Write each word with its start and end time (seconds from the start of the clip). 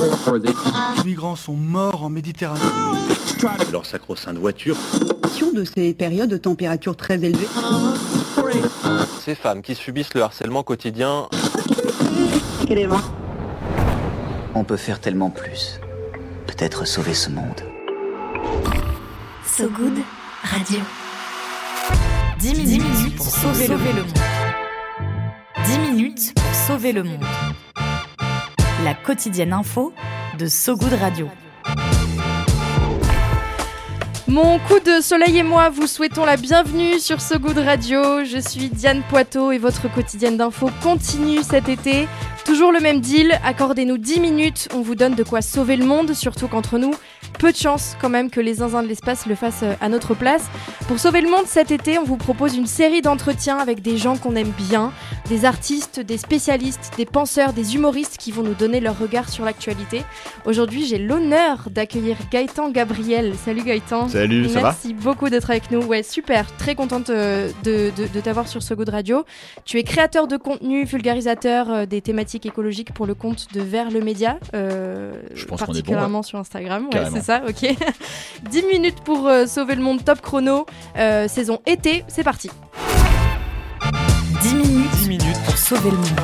Les 0.00 1.04
migrants 1.04 1.36
sont 1.36 1.54
morts 1.54 2.04
en 2.04 2.10
Méditerranée. 2.10 2.60
Leur 3.72 3.84
sacro-sainte 3.84 4.38
voiture. 4.38 4.76
de 5.54 5.64
ces 5.64 5.94
périodes 5.94 6.30
de 6.30 6.36
température 6.36 6.96
très 6.96 7.16
élevées. 7.16 7.48
Ces 9.20 9.34
femmes 9.34 9.62
qui 9.62 9.74
subissent 9.74 10.14
le 10.14 10.22
harcèlement 10.22 10.62
quotidien. 10.62 11.28
On 14.54 14.64
peut 14.64 14.76
faire 14.76 15.00
tellement 15.00 15.30
plus. 15.30 15.80
Peut-être 16.46 16.86
sauver 16.86 17.14
ce 17.14 17.30
monde. 17.30 17.62
So 19.44 19.68
Good 19.68 19.98
Radio. 20.42 20.80
10 22.38 22.54
minutes, 22.54 23.16
pour 23.16 23.26
sauver, 23.26 23.68
le 23.68 23.76
monde. 23.76 24.18
10 25.66 25.78
minutes 25.78 26.34
pour 26.34 26.54
sauver 26.54 26.92
le 26.92 27.02
monde. 27.02 27.24
La 28.84 28.94
quotidienne 28.94 29.52
info 29.52 29.92
de 30.38 30.46
So 30.46 30.74
Good 30.74 30.94
Radio. 30.94 31.28
Mon 34.26 34.58
coup 34.60 34.78
de 34.78 35.02
soleil 35.02 35.38
et 35.38 35.42
moi 35.42 35.68
vous 35.68 35.86
souhaitons 35.86 36.24
la 36.24 36.36
bienvenue 36.36 36.98
sur 36.98 37.20
So 37.20 37.38
Good 37.38 37.58
Radio. 37.58 38.24
Je 38.24 38.38
suis 38.38 38.70
Diane 38.70 39.02
Poiteau 39.10 39.52
et 39.52 39.58
votre 39.58 39.92
quotidienne 39.92 40.38
d'info 40.38 40.70
continue 40.82 41.42
cet 41.42 41.68
été. 41.68 42.08
Toujours 42.46 42.72
le 42.72 42.80
même 42.80 43.00
deal, 43.00 43.38
accordez-nous 43.44 43.98
10 43.98 44.20
minutes, 44.20 44.68
on 44.74 44.80
vous 44.80 44.94
donne 44.94 45.14
de 45.14 45.24
quoi 45.24 45.42
sauver 45.42 45.76
le 45.76 45.84
monde, 45.84 46.14
surtout 46.14 46.48
qu'entre 46.48 46.78
nous, 46.78 46.94
peu 47.40 47.52
de 47.52 47.56
chance 47.56 47.96
quand 48.00 48.10
même 48.10 48.28
que 48.28 48.38
les 48.38 48.54
zinzins 48.54 48.82
de 48.82 48.88
l'espace 48.88 49.24
le 49.26 49.34
fassent 49.34 49.62
euh, 49.62 49.72
à 49.80 49.88
notre 49.88 50.14
place. 50.14 50.44
Pour 50.88 50.98
sauver 50.98 51.22
le 51.22 51.30
monde 51.30 51.46
cet 51.46 51.70
été, 51.70 51.98
on 51.98 52.04
vous 52.04 52.18
propose 52.18 52.54
une 52.54 52.66
série 52.66 53.00
d'entretiens 53.00 53.56
avec 53.56 53.80
des 53.80 53.96
gens 53.96 54.16
qu'on 54.18 54.36
aime 54.36 54.52
bien, 54.68 54.92
des 55.28 55.46
artistes, 55.46 56.00
des 56.00 56.18
spécialistes, 56.18 56.92
des 56.98 57.06
penseurs, 57.06 57.54
des 57.54 57.76
humoristes 57.76 58.18
qui 58.18 58.30
vont 58.30 58.42
nous 58.42 58.54
donner 58.54 58.80
leur 58.80 58.98
regard 58.98 59.30
sur 59.30 59.44
l'actualité. 59.46 60.02
Aujourd'hui, 60.44 60.84
j'ai 60.84 60.98
l'honneur 60.98 61.68
d'accueillir 61.70 62.16
Gaëtan 62.30 62.70
Gabriel. 62.70 63.32
Salut 63.42 63.62
Gaëtan. 63.62 64.08
Salut, 64.08 64.48
ça 64.48 64.60
va 64.60 64.68
Merci 64.70 64.92
beaucoup 64.92 65.30
d'être 65.30 65.48
avec 65.50 65.70
nous. 65.70 65.82
Ouais, 65.82 66.02
super. 66.02 66.44
Très 66.56 66.74
contente 66.74 67.08
euh, 67.08 67.50
de, 67.64 67.90
de, 67.96 68.06
de 68.12 68.20
t'avoir 68.20 68.48
sur 68.48 68.62
ce 68.62 68.74
goût 68.74 68.84
de 68.84 68.90
radio. 68.90 69.24
Tu 69.64 69.78
es 69.78 69.82
créateur 69.82 70.26
de 70.26 70.36
contenu, 70.36 70.84
vulgarisateur 70.84 71.70
euh, 71.70 71.86
des 71.86 72.02
thématiques 72.02 72.44
écologiques 72.44 72.92
pour 72.92 73.06
le 73.06 73.14
compte 73.14 73.46
de 73.54 73.60
Vers 73.60 73.90
le 73.90 74.00
Média, 74.00 74.38
euh, 74.54 75.12
Je 75.34 75.46
pense 75.46 75.60
qu'on 75.60 75.66
est 75.66 75.68
bon, 75.68 75.72
particulièrement 75.72 76.18
ouais. 76.18 76.24
sur 76.24 76.38
Instagram. 76.38 76.88
Ouais, 76.92 77.04
c'est 77.12 77.22
ça, 77.22 77.29
ok. 77.38 77.76
10 78.50 78.62
minutes 78.64 79.00
pour 79.04 79.26
euh, 79.26 79.46
sauver 79.46 79.74
le 79.74 79.82
monde 79.82 80.04
top 80.04 80.20
chrono, 80.20 80.66
euh, 80.96 81.28
saison 81.28 81.60
été, 81.66 82.04
c'est 82.08 82.24
parti. 82.24 82.50
10 84.42 84.54
minutes, 84.54 84.90
10 85.02 85.08
minutes. 85.08 85.38
pour 85.44 85.56
sauver 85.56 85.90
le 85.90 85.96
monde. 85.96 86.20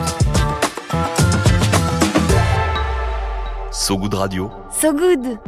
So 3.70 3.96
Good 3.96 4.14
Radio. 4.14 4.50
So 4.72 4.92
Good 4.92 5.38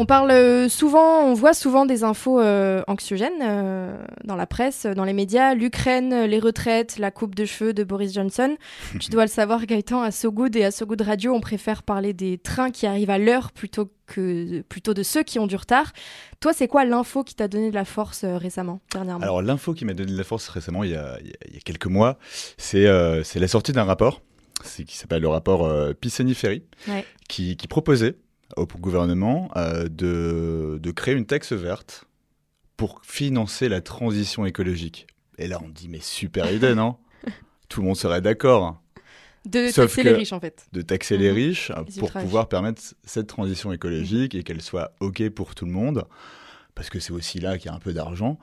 On 0.00 0.06
parle 0.06 0.30
euh, 0.30 0.68
souvent, 0.68 1.24
on 1.24 1.34
voit 1.34 1.54
souvent 1.54 1.84
des 1.84 2.04
infos 2.04 2.40
euh, 2.40 2.84
anxiogènes 2.86 3.42
euh, 3.42 3.98
dans 4.22 4.36
la 4.36 4.46
presse, 4.46 4.86
dans 4.86 5.02
les 5.02 5.12
médias. 5.12 5.54
L'Ukraine, 5.54 6.22
les 6.22 6.38
retraites, 6.38 6.98
la 6.98 7.10
coupe 7.10 7.34
de 7.34 7.44
cheveux 7.44 7.74
de 7.74 7.82
Boris 7.82 8.14
Johnson. 8.14 8.56
tu 9.00 9.10
dois 9.10 9.24
le 9.24 9.28
savoir, 9.28 9.66
Gaëtan, 9.66 10.00
à 10.00 10.12
So 10.12 10.30
Good 10.30 10.54
et 10.54 10.64
à 10.64 10.70
So 10.70 10.86
Good 10.86 11.00
Radio, 11.00 11.34
on 11.34 11.40
préfère 11.40 11.82
parler 11.82 12.12
des 12.12 12.38
trains 12.38 12.70
qui 12.70 12.86
arrivent 12.86 13.10
à 13.10 13.18
l'heure 13.18 13.50
plutôt 13.50 13.90
que 14.06 14.60
plutôt 14.68 14.94
de 14.94 15.02
ceux 15.02 15.24
qui 15.24 15.40
ont 15.40 15.48
du 15.48 15.56
retard. 15.56 15.92
Toi, 16.38 16.52
c'est 16.52 16.68
quoi 16.68 16.84
l'info 16.84 17.24
qui 17.24 17.34
t'a 17.34 17.48
donné 17.48 17.70
de 17.70 17.74
la 17.74 17.84
force 17.84 18.22
euh, 18.22 18.36
récemment, 18.36 18.80
dernièrement? 18.92 19.24
Alors 19.24 19.42
l'info 19.42 19.74
qui 19.74 19.84
m'a 19.84 19.94
donné 19.94 20.12
de 20.12 20.16
la 20.16 20.22
force 20.22 20.46
récemment, 20.46 20.84
il 20.84 20.90
y 20.90 20.96
a, 20.96 21.18
il 21.48 21.56
y 21.56 21.58
quelques 21.58 21.86
mois, 21.86 22.18
c'est 22.56 22.84
la 22.84 23.48
sortie 23.48 23.72
d'un 23.72 23.82
rapport, 23.82 24.22
qui 24.62 24.96
s'appelle 24.96 25.22
le 25.22 25.28
rapport 25.28 25.68
Pisani-Ferry, 26.00 26.62
Ouais. 26.86 27.04
qui, 27.28 27.56
qui 27.56 27.66
proposait 27.66 28.14
au 28.56 28.66
gouvernement 28.66 29.50
euh, 29.56 29.88
de, 29.88 30.78
de 30.82 30.90
créer 30.90 31.14
une 31.14 31.26
taxe 31.26 31.52
verte 31.52 32.04
pour 32.76 33.00
financer 33.04 33.68
la 33.68 33.80
transition 33.80 34.46
écologique. 34.46 35.06
Et 35.38 35.48
là, 35.48 35.58
on 35.64 35.68
dit 35.68 35.88
mais 35.88 36.00
super 36.00 36.50
idée, 36.52 36.74
non? 36.74 36.96
Tout 37.68 37.80
le 37.82 37.86
monde 37.88 37.96
serait 37.96 38.20
d'accord 38.22 38.80
De 39.44 39.68
Sauf 39.68 39.86
taxer 39.94 40.02
les 40.02 40.12
riches, 40.14 40.32
en 40.32 40.40
fait. 40.40 40.66
de 40.72 40.80
taxer 40.82 41.18
les 41.18 41.28
Mhm. 41.30 41.34
riches 41.36 41.70
euh, 41.70 41.82
Les 41.86 42.00
pour 42.00 42.10
pouvoir 42.12 42.48
permettre 42.48 42.82
cette 43.04 43.26
transition 43.26 43.72
écologique 43.72 44.34
et 44.34 44.42
qu'elle 44.42 44.62
soit 44.62 44.92
OK 45.00 45.28
pour 45.30 45.54
tout 45.54 45.66
le 45.66 45.72
monde, 45.72 46.04
parce 46.74 46.88
que 46.90 46.98
c'est 47.00 47.12
aussi 47.12 47.40
là 47.40 47.58
qu'il 47.58 47.66
y 47.70 47.72
a 47.72 47.74
un 47.76 47.80
peu 47.80 47.92
d'argent. 47.92 48.38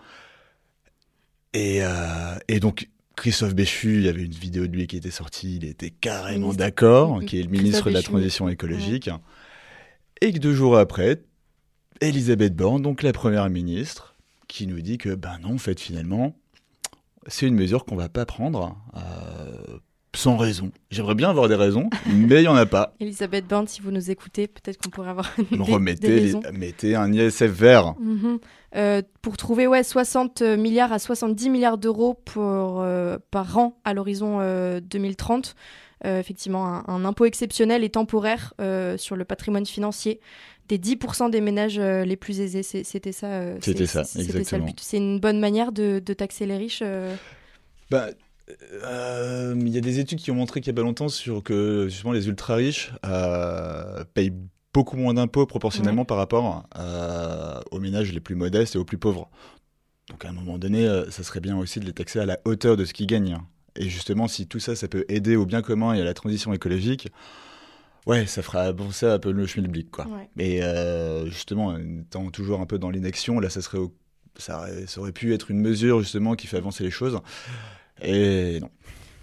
Et, 1.53 1.79
euh, 1.83 2.35
et 2.47 2.59
donc, 2.59 2.89
Christophe 3.15 3.55
Béchu, 3.55 3.95
il 3.95 4.03
y 4.03 4.09
avait 4.09 4.23
une 4.23 4.31
vidéo 4.31 4.67
de 4.67 4.73
lui 4.73 4.87
qui 4.87 4.97
était 4.97 5.09
sortie, 5.11 5.55
il 5.55 5.65
était 5.65 5.89
carrément 5.89 6.53
d'accord, 6.53 7.17
Mhm. 7.21 7.25
qui 7.25 7.39
est 7.39 7.43
le 7.43 7.47
Christophe 7.47 7.63
ministre 7.63 7.85
de 7.89 7.93
la 7.93 7.99
Béchu. 7.99 8.11
Transition 8.11 8.49
écologique. 8.49 9.09
Et 10.21 10.31
que 10.33 10.39
deux 10.39 10.53
jours 10.53 10.77
après, 10.77 11.21
Elisabeth 12.01 12.55
Borne, 12.55 12.81
donc 12.81 13.03
la 13.03 13.13
première 13.13 13.49
ministre, 13.49 14.15
qui 14.47 14.67
nous 14.67 14.81
dit 14.81 14.97
que, 14.97 15.13
ben 15.15 15.37
non, 15.41 15.55
en 15.55 15.57
fait, 15.57 15.79
finalement, 15.79 16.35
c'est 17.27 17.47
une 17.47 17.55
mesure 17.55 17.85
qu'on 17.85 17.95
va 17.95 18.09
pas 18.09 18.25
prendre 18.25 18.77
euh, 18.95 19.77
sans 20.15 20.37
raison. 20.37 20.71
J'aimerais 20.91 21.15
bien 21.15 21.29
avoir 21.29 21.47
des 21.49 21.55
raisons, 21.55 21.89
mais 22.07 22.41
il 22.41 22.45
y 22.45 22.47
en 22.47 22.55
a 22.55 22.65
pas. 22.65 22.93
Elisabeth 22.99 23.47
Borne, 23.47 23.67
si 23.67 23.81
vous 23.81 23.91
nous 23.91 24.11
écoutez, 24.11 24.47
peut-être 24.47 24.77
qu'on 24.81 24.89
pourrait 24.89 25.09
avoir 25.09 25.29
des, 25.51 25.57
des 25.57 25.63
Remettez, 25.63 26.19
les- 26.21 26.51
mettez 26.53 26.95
un 26.95 27.11
ISF 27.11 27.43
vert. 27.43 27.95
Mhm. 27.99 28.39
Euh, 28.75 29.01
pour 29.21 29.37
trouver 29.37 29.67
ouais, 29.67 29.83
60 29.83 30.41
milliards 30.41 30.91
à 30.91 30.99
70 30.99 31.49
milliards 31.49 31.77
d'euros 31.77 32.13
pour, 32.25 32.81
euh, 32.81 33.17
par 33.31 33.57
an 33.57 33.79
à 33.85 33.93
l'horizon 33.93 34.39
euh, 34.41 34.79
2030. 34.81 35.55
Euh, 36.05 36.19
effectivement, 36.19 36.65
un, 36.67 36.83
un 36.87 37.03
impôt 37.05 37.25
exceptionnel 37.25 37.83
et 37.83 37.89
temporaire 37.89 38.53
euh, 38.61 38.95
sur 38.97 39.15
le 39.15 39.25
patrimoine 39.25 39.65
financier 39.65 40.19
des 40.69 40.77
10% 40.79 41.29
des 41.31 41.41
ménages 41.41 41.77
euh, 41.79 42.05
les 42.05 42.15
plus 42.15 42.39
aisés. 42.39 42.63
C'était 42.63 43.11
ça. 43.11 43.27
euh, 43.27 43.57
C'était 43.61 43.85
ça, 43.87 44.01
exactement. 44.15 44.65
but. 44.65 44.79
C'est 44.79 44.97
une 44.97 45.19
bonne 45.19 45.39
manière 45.39 45.71
de, 45.71 45.99
de 46.05 46.13
taxer 46.13 46.45
les 46.45 46.57
riches. 46.57 46.79
euh. 46.83 47.15
Bah, 47.91 48.07
euh, 48.83 49.55
Il 49.59 49.69
y 49.69 49.77
a 49.77 49.81
des 49.81 49.99
études 49.99 50.19
qui 50.19 50.31
ont 50.31 50.35
montré 50.35 50.61
qu'il 50.61 50.71
y 50.71 50.75
a 50.75 50.75
pas 50.75 50.81
longtemps 50.81 51.09
sur 51.09 51.43
que 51.43 51.87
justement 51.89 52.13
les 52.13 52.27
ultra 52.27 52.55
riches 52.55 52.91
euh, 53.05 54.03
payent 54.13 54.33
beaucoup 54.73 54.97
moins 54.97 55.13
d'impôts 55.13 55.45
proportionnellement 55.45 56.03
par 56.05 56.17
rapport 56.17 56.67
euh, 56.77 57.59
aux 57.71 57.79
ménages 57.79 58.11
les 58.13 58.19
plus 58.19 58.35
modestes 58.35 58.75
et 58.75 58.77
aux 58.77 58.85
plus 58.85 58.97
pauvres. 58.97 59.29
Donc 60.09 60.25
à 60.25 60.29
un 60.29 60.33
moment 60.33 60.57
donné, 60.57 60.85
euh, 60.85 61.09
ça 61.09 61.23
serait 61.23 61.39
bien 61.39 61.57
aussi 61.57 61.79
de 61.79 61.85
les 61.85 61.93
taxer 61.93 62.19
à 62.19 62.25
la 62.25 62.39
hauteur 62.45 62.75
de 62.77 62.85
ce 62.85 62.93
qu'ils 62.93 63.07
gagnent. 63.07 63.37
Et 63.77 63.89
justement, 63.89 64.27
si 64.27 64.47
tout 64.47 64.59
ça, 64.59 64.75
ça 64.75 64.87
peut 64.87 65.05
aider 65.09 65.35
au 65.35 65.45
bien 65.45 65.61
commun 65.61 65.93
et 65.93 66.01
à 66.01 66.03
la 66.03 66.13
transition 66.13 66.53
écologique, 66.53 67.09
ouais, 68.05 68.25
ça 68.25 68.41
fera 68.41 68.61
avancer 68.61 69.05
un 69.05 69.19
peu 69.19 69.31
le 69.31 69.45
schmilblick, 69.45 69.91
quoi. 69.91 70.05
Ouais. 70.07 70.29
Mais 70.35 70.61
euh, 70.63 71.25
justement, 71.27 71.67
en 71.67 71.99
étant 72.01 72.29
toujours 72.31 72.61
un 72.61 72.65
peu 72.65 72.77
dans 72.79 72.89
l'inaction, 72.89 73.39
là, 73.39 73.49
ça 73.49 73.61
serait, 73.61 73.77
au- 73.79 73.93
ça, 74.37 74.59
aurait, 74.59 74.85
ça 74.87 75.01
aurait 75.01 75.11
pu 75.11 75.33
être 75.33 75.51
une 75.51 75.59
mesure 75.59 75.99
justement 75.99 76.35
qui 76.35 76.47
fait 76.47 76.57
avancer 76.57 76.83
les 76.83 76.91
choses. 76.91 77.19
Et 78.01 78.59
non, 78.61 78.69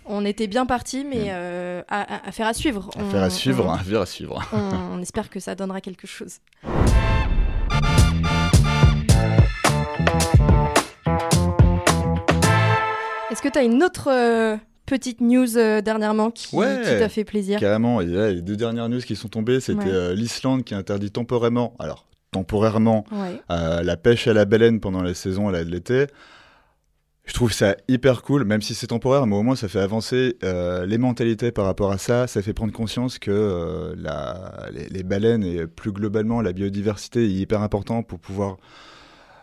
On 0.05 0.25
était 0.25 0.47
bien 0.49 0.67
parti, 0.67 1.05
mais 1.05 1.27
euh, 1.29 1.83
à, 1.89 2.01
à- 2.17 2.29
à 2.29 2.33
faire 2.33 2.47
à 2.47 2.55
suivre. 2.55 2.91
On- 2.97 3.01
affaire 3.09 3.23
à 3.23 3.31
suivre, 3.31 3.65
on- 3.67 3.71
affaire 3.73 4.01
à 4.01 4.07
suivre. 4.07 4.43
on, 4.53 4.59
on 4.97 5.01
espère 5.03 5.31
que 5.31 5.41
ça 5.41 5.55
donnera 5.55 5.81
quelque 5.81 6.07
chose. 6.07 6.39
Est-ce 13.43 13.49
que 13.49 13.53
tu 13.55 13.59
as 13.59 13.65
une 13.65 13.83
autre 13.83 14.09
euh, 14.09 14.57
petite 14.87 15.21
news 15.21 15.57
euh, 15.59 15.81
dernièrement 15.81 16.31
qui, 16.31 16.55
Ouais. 16.55 16.81
qui 16.85 16.91
t'a 16.91 17.09
fait 17.09 17.25
plaisir 17.25 17.59
Carrément, 17.59 18.01
et 18.01 18.07
là, 18.07 18.31
les 18.31 18.41
deux 18.41 18.55
dernières 18.55 18.89
news 18.89 19.01
qui 19.01 19.17
sont 19.17 19.27
tombées, 19.27 19.59
c'était 19.59 19.85
Ouais. 19.87 19.91
euh, 19.93 20.15
l'Islande 20.15 20.63
qui 20.63 20.77
interdit 20.77 21.11
temporairement, 21.11 21.75
alors 21.81 22.07
temporairement, 22.31 23.05
Ouais. 23.11 23.41
la 23.51 23.97
pêche 23.97 24.29
à 24.29 24.33
la 24.33 24.45
baleine 24.45 24.79
pendant 24.79 25.03
la 25.03 25.13
saison 25.15 25.49
là, 25.51 25.65
de 25.65 25.71
l'été. 25.71 26.07
Je 27.25 27.35
trouve 27.35 27.53
ça 27.53 27.75
hyper 27.89 28.23
cool, 28.23 28.45
même 28.45 28.63
si 28.63 28.75
c'est 28.75 28.87
temporaire, 28.89 29.27
mais 29.27 29.35
au 29.37 29.43
moins 29.43 29.57
ça 29.57 29.67
fait 29.69 29.81
avancer 29.81 30.37
euh, 30.45 30.87
les 30.87 30.99
mentalités 30.99 31.51
par 31.51 31.65
rapport 31.65 31.91
à 31.91 31.99
ça. 31.99 32.27
Ça 32.29 32.43
fait 32.43 32.53
prendre 32.53 32.73
conscience 32.73 33.19
que 33.19 33.31
euh, 33.33 33.95
la, 33.99 34.69
les, 34.73 34.89
les 34.89 35.03
baleines 35.03 35.43
et 35.45 35.67
plus 35.67 35.91
globalement 35.93 36.41
la 36.43 36.53
biodiversité 36.53 37.25
est 37.25 37.31
hyper 37.33 37.61
important 37.63 38.03
pour 38.05 38.19
pouvoir 38.21 38.57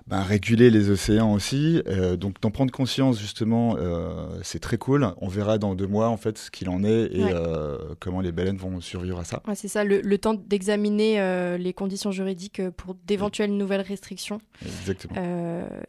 ben, 0.10 0.22
réguler 0.22 0.70
les 0.72 0.90
océans 0.90 1.32
aussi. 1.34 1.82
Euh, 1.88 2.18
donc 2.18 2.42
d'en 2.42 2.52
prendre 2.52 2.72
conscience 2.72 3.20
justement, 3.20 3.76
euh, 3.78 4.28
c'est 4.44 4.60
très 4.60 4.78
cool. 4.78 5.14
On 5.22 5.28
verra 5.28 5.58
dans 5.58 5.76
deux 5.76 5.88
mois 5.88 6.10
en 6.10 6.18
fait 6.18 6.38
ce 6.38 6.50
qu'il 6.52 6.68
en 6.70 6.84
est 6.84 7.10
et 7.14 7.24
Ouais. 7.24 7.32
euh, 7.34 7.78
comment 8.00 8.22
les 8.22 8.32
baleines 8.32 8.58
vont 8.58 8.82
survivre 8.82 9.20
à 9.20 9.24
ça. 9.24 9.42
Ouais, 9.48 9.56
c'est 9.56 9.68
ça, 9.68 9.84
le, 9.84 10.02
le 10.02 10.18
temps 10.18 10.34
d'examiner 10.34 11.58
les 11.58 11.74
conditions 11.74 12.12
juridiques 12.12 12.62
pour 12.72 12.96
d'éventuelles 13.06 13.56
nouvelles 13.56 13.82
restrictions. 13.82 14.40
Exactement. 14.66 15.16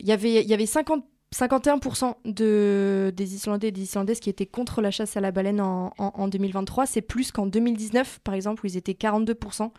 Il 0.01 0.07
y 0.07 0.13
avait- 0.13 0.45
y 0.45 0.55
avait 0.55 0.67
50 0.67 1.05
51% 1.33 2.17
de, 2.25 3.13
des 3.17 3.35
Islandais 3.37 3.69
et 3.69 3.71
des 3.71 3.83
Islandaises 3.83 4.19
qui 4.19 4.31
étaient 4.31 4.47
contre 4.47 4.81
la 4.83 4.91
chasse 4.91 5.17
à 5.17 5.21
la 5.21 5.31
baleine 5.31 5.61
en, 5.61 5.93
en- 5.97 6.13
en 6.13 6.27
2023. 6.27 6.87
C'est 6.87 7.03
plus 7.03 7.31
qu'en 7.31 7.47
2019, 7.47 8.19
par 8.25 8.35
exemple, 8.35 8.65
où 8.65 8.67
ils 8.67 8.77
étaient 8.77 8.95
42%, 8.95 9.71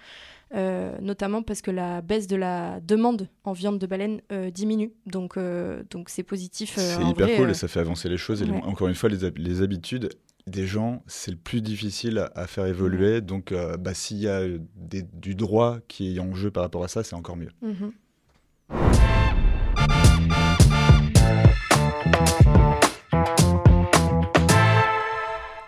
euh, 0.53 0.98
notamment 1.01 1.42
parce 1.44 1.62
que 1.62 1.71
la 1.71 2.01
baisse 2.01 2.27
de 2.27 2.36
la 2.36 2.80
demande 2.81 3.27
en 3.44 3.53
viande 3.53 3.80
de 3.80 3.86
baleine 3.88 4.21
euh, 4.31 4.50
diminue. 4.51 4.92
Donc, 5.06 5.38
euh, 5.38 5.83
donc 5.89 6.09
c'est 6.09 6.24
positif. 6.24 6.74
C'est 6.77 7.01
hyper 7.03 7.27
vrai, 7.27 7.38
cool 7.38 7.50
et 7.51 7.53
ça 7.53 7.68
fait 7.68 7.80
avancer 7.80 8.09
les 8.09 8.18
choses. 8.18 8.42
Et 8.42 8.45
les- 8.45 8.51
ouais. 8.51 8.62
encore 8.63 8.88
une 8.88 8.95
fois, 8.95 9.09
les, 9.09 9.24
hab- 9.24 9.38
les 9.38 9.62
habitudes 9.62 10.09
des 10.48 10.65
gens, 10.65 11.03
c'est 11.07 11.31
le 11.31 11.38
plus 11.38 11.62
difficile 11.62 12.27
à 12.36 12.48
faire 12.48 12.65
évoluer. 12.65 13.21
Donc, 13.21 13.53
bah, 13.80 13.94
s'il 13.94 14.18
y 14.18 14.27
a 14.27 14.42
des- 14.75 15.03
du 15.03 15.36
droit 15.36 15.77
qui 15.88 16.15
est 16.15 16.19
en 16.19 16.33
jeu 16.33 16.50
par 16.51 16.63
rapport 16.63 16.83
à 16.83 16.88
ça, 16.88 17.03
c'est 17.03 17.15
encore 17.15 17.38
mieux. 17.38 17.51
Mhm. 17.62 17.92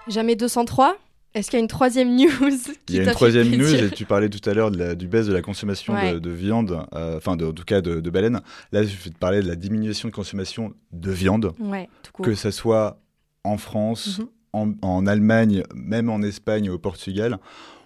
Jamais 0.07 0.35
203 0.35 0.97
Est-ce 1.35 1.49
qu'il 1.49 1.57
y 1.57 1.61
a 1.61 1.63
une 1.63 1.67
troisième 1.67 2.15
news 2.15 2.29
Il 2.89 2.95
y 2.95 2.99
a 2.99 3.03
une 3.03 3.11
troisième 3.11 3.49
news, 3.49 3.73
et 3.73 3.89
tu 3.89 4.05
parlais 4.05 4.29
tout 4.29 4.47
à 4.49 4.53
l'heure 4.53 4.69
du 4.71 5.07
baisse 5.07 5.25
de 5.27 5.33
la 5.33 5.41
consommation 5.41 5.93
Ouais. 5.95 6.13
de, 6.13 6.19
de 6.19 6.29
viande, 6.29 6.85
euh, 6.93 7.17
enfin, 7.17 7.33
en 7.33 7.51
tout 7.53 7.63
cas 7.63 7.81
de, 7.81 7.99
de 7.99 8.09
baleine. 8.09 8.41
Là, 8.71 8.83
je 8.83 8.95
vais 8.95 9.09
te 9.09 9.17
parler 9.17 9.41
de 9.41 9.47
la 9.47 9.55
diminution 9.55 10.09
de 10.09 10.13
consommation 10.13 10.73
de 10.91 11.11
viande, 11.11 11.53
Ouais, 11.59 11.89
que 12.21 12.35
ça 12.35 12.51
soit 12.51 12.99
en 13.43 13.57
France, 13.57 14.19
Mhm. 14.19 14.27
en, 14.53 14.71
en 14.87 15.07
Allemagne, 15.07 15.63
même 15.73 16.09
en 16.09 16.21
Espagne 16.21 16.65
et 16.65 16.69
au 16.69 16.77
Portugal. 16.79 17.37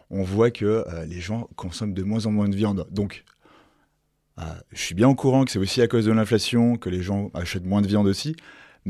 On 0.10 0.24
voit 0.24 0.52
que 0.52 0.66
euh, 0.66 1.06
les 1.06 1.20
gens 1.22 1.50
consomment 1.56 1.94
de 1.94 2.04
moins 2.04 2.26
en 2.26 2.32
moins 2.32 2.50
de 2.50 2.56
viande. 2.56 2.86
Donc, 2.92 3.24
euh, 4.40 4.44
je 4.72 4.82
suis 4.82 4.94
bien 4.96 5.08
au 5.08 5.16
courant 5.16 5.46
que 5.46 5.52
c'est 5.52 5.60
aussi 5.60 5.82
à 5.82 5.88
cause 5.88 6.06
de 6.06 6.12
l'inflation 6.12 6.76
que 6.78 6.90
les 6.90 7.02
gens 7.02 7.32
achètent 7.34 7.66
moins 7.66 7.82
de 7.82 7.88
viande 7.88 8.08
aussi. 8.08 8.36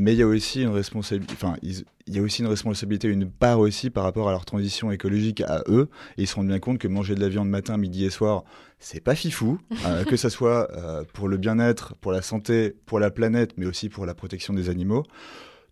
Mais 0.00 0.12
il 0.12 0.18
y 0.18 0.22
a 0.22 0.26
aussi 0.28 0.62
une 0.62 0.68
responsabilité, 0.68 1.34
enfin, 1.34 1.56
ils- 1.60 1.84
il 2.06 2.14
y 2.14 2.20
a 2.20 2.22
aussi 2.22 2.42
une 2.42 2.46
responsabilité, 2.48 3.08
une 3.08 3.28
part 3.28 3.58
aussi 3.58 3.90
par 3.90 4.04
rapport 4.04 4.28
à 4.28 4.30
leur 4.32 4.44
transition 4.44 4.92
écologique 4.92 5.40
à 5.40 5.64
eux. 5.66 5.88
Et 6.16 6.22
ils 6.22 6.26
se 6.28 6.36
rendent 6.36 6.46
bien 6.46 6.60
compte 6.60 6.78
que 6.78 6.86
manger 6.86 7.16
de 7.16 7.20
la 7.20 7.28
viande 7.28 7.48
matin, 7.48 7.76
midi 7.78 8.04
et 8.04 8.10
soir, 8.10 8.44
c'est 8.78 9.00
pas 9.00 9.16
fifou. 9.16 9.58
euh, 9.86 10.04
que 10.04 10.16
ça 10.16 10.30
soit 10.30 10.70
euh, 10.76 11.02
pour 11.12 11.26
le 11.26 11.36
bien-être, 11.36 11.96
pour 11.96 12.12
la 12.12 12.22
santé, 12.22 12.76
pour 12.86 13.00
la 13.00 13.10
planète, 13.10 13.54
mais 13.56 13.66
aussi 13.66 13.88
pour 13.88 14.06
la 14.06 14.14
protection 14.14 14.54
des 14.54 14.68
animaux. 14.70 15.02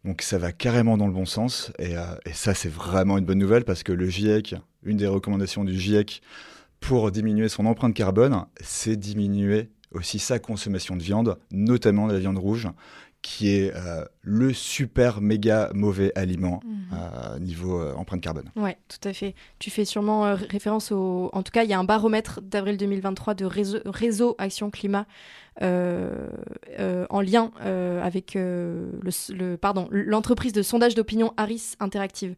Donc 0.05 0.23
ça 0.23 0.39
va 0.39 0.51
carrément 0.51 0.97
dans 0.97 1.07
le 1.07 1.13
bon 1.13 1.25
sens. 1.27 1.73
Et, 1.79 1.97
euh, 1.97 2.03
et 2.27 2.33
ça, 2.33 2.53
c'est 2.53 2.69
vraiment 2.69 3.19
une 3.19 3.25
bonne 3.25 3.39
nouvelle 3.39 3.65
parce 3.65 3.85
que 3.85 3.93
le 3.93 4.09
GIEC, 4.09 4.57
une 4.85 4.97
des 4.97 5.07
recommandations 5.07 5.63
du 5.65 5.79
GIEC 5.79 6.21
pour 6.81 7.11
diminuer 7.13 7.49
son 7.49 7.65
empreinte 7.65 7.95
carbone, 7.95 8.45
c'est 8.61 8.97
diminuer 8.97 9.71
aussi 9.93 10.19
sa 10.19 10.39
consommation 10.39 10.97
de 10.97 11.03
viande, 11.03 11.39
notamment 11.51 12.07
de 12.09 12.13
la 12.13 12.19
viande 12.19 12.39
rouge, 12.39 12.69
qui 13.29 13.49
est 13.57 13.75
euh, 13.75 14.05
le 14.23 14.53
super 14.53 15.21
méga 15.21 15.71
mauvais 15.75 16.13
aliment 16.15 16.61
euh, 16.93 17.41
niveau 17.41 17.81
euh, 17.81 17.93
empreinte 17.95 18.21
carbone. 18.21 18.53
Ouais, 18.55 18.79
tout 18.87 19.09
à 19.09 19.13
fait. 19.13 19.35
Tu 19.59 19.69
fais 19.71 19.85
sûrement 19.85 20.37
référence 20.49 20.93
au. 20.93 21.29
En 21.33 21.43
tout 21.43 21.51
cas, 21.51 21.65
il 21.65 21.71
y 21.71 21.73
a 21.73 21.79
un 21.79 21.83
baromètre 21.83 22.41
d'avril 22.41 22.77
2023 22.77 23.35
de 23.35 23.45
réseau, 23.45 23.79
réseau 23.85 24.37
Action 24.39 24.71
Climat 24.71 25.07
euh, 25.61 26.29
euh, 26.79 27.07
en 27.11 27.21
lien 27.21 27.51
euh, 27.63 28.01
avec 28.01 28.35
le, 28.35 28.93
le- 29.31 29.57
pardon 29.57 29.89
l'entreprise 29.91 30.53
de 30.53 30.63
sondage 30.63 30.95
d'opinion 30.95 31.33
Harris 31.37 31.73
Interactive. 31.81 32.37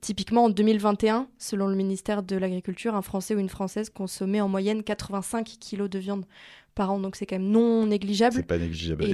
Typiquement, 0.00 0.44
en 0.44 0.50
2021, 0.50 1.26
selon 1.38 1.66
le 1.66 1.74
ministère 1.74 2.22
de 2.22 2.36
l'Agriculture, 2.36 2.94
un 2.94 3.02
Français 3.02 3.34
ou 3.34 3.38
une 3.40 3.48
Française 3.48 3.90
consommait 3.90 4.40
en 4.40 4.48
moyenne 4.48 4.84
85 4.84 5.44
kilos 5.58 5.90
de 5.90 5.98
viande 5.98 6.26
par 6.74 6.90
an. 6.92 6.98
Donc 6.98 7.16
c'est 7.16 7.26
quand 7.26 7.36
même 7.38 7.50
non 7.50 7.86
négligeable. 7.86 8.36
C'est 8.36 8.46
pas 8.46 8.58
négligeable. 8.58 9.04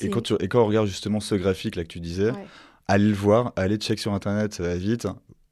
Et 0.00 0.08
quand 0.10 0.20
tu- 0.22 0.34
et 0.40 0.48
quand 0.48 0.62
on 0.62 0.66
regarde 0.66 0.86
justement 0.86 1.20
ce 1.20 1.34
graphique 1.34 1.76
là 1.76 1.82
que 1.82 1.88
tu 1.88 2.00
disais, 2.00 2.30
Ouais. 2.30 2.46
allez 2.86 3.08
le 3.08 3.14
voir, 3.14 3.52
allez 3.56 3.76
check 3.76 3.98
sur 3.98 4.12
internet, 4.14 4.54
ça 4.54 4.62
va 4.62 4.76
vite. 4.76 5.06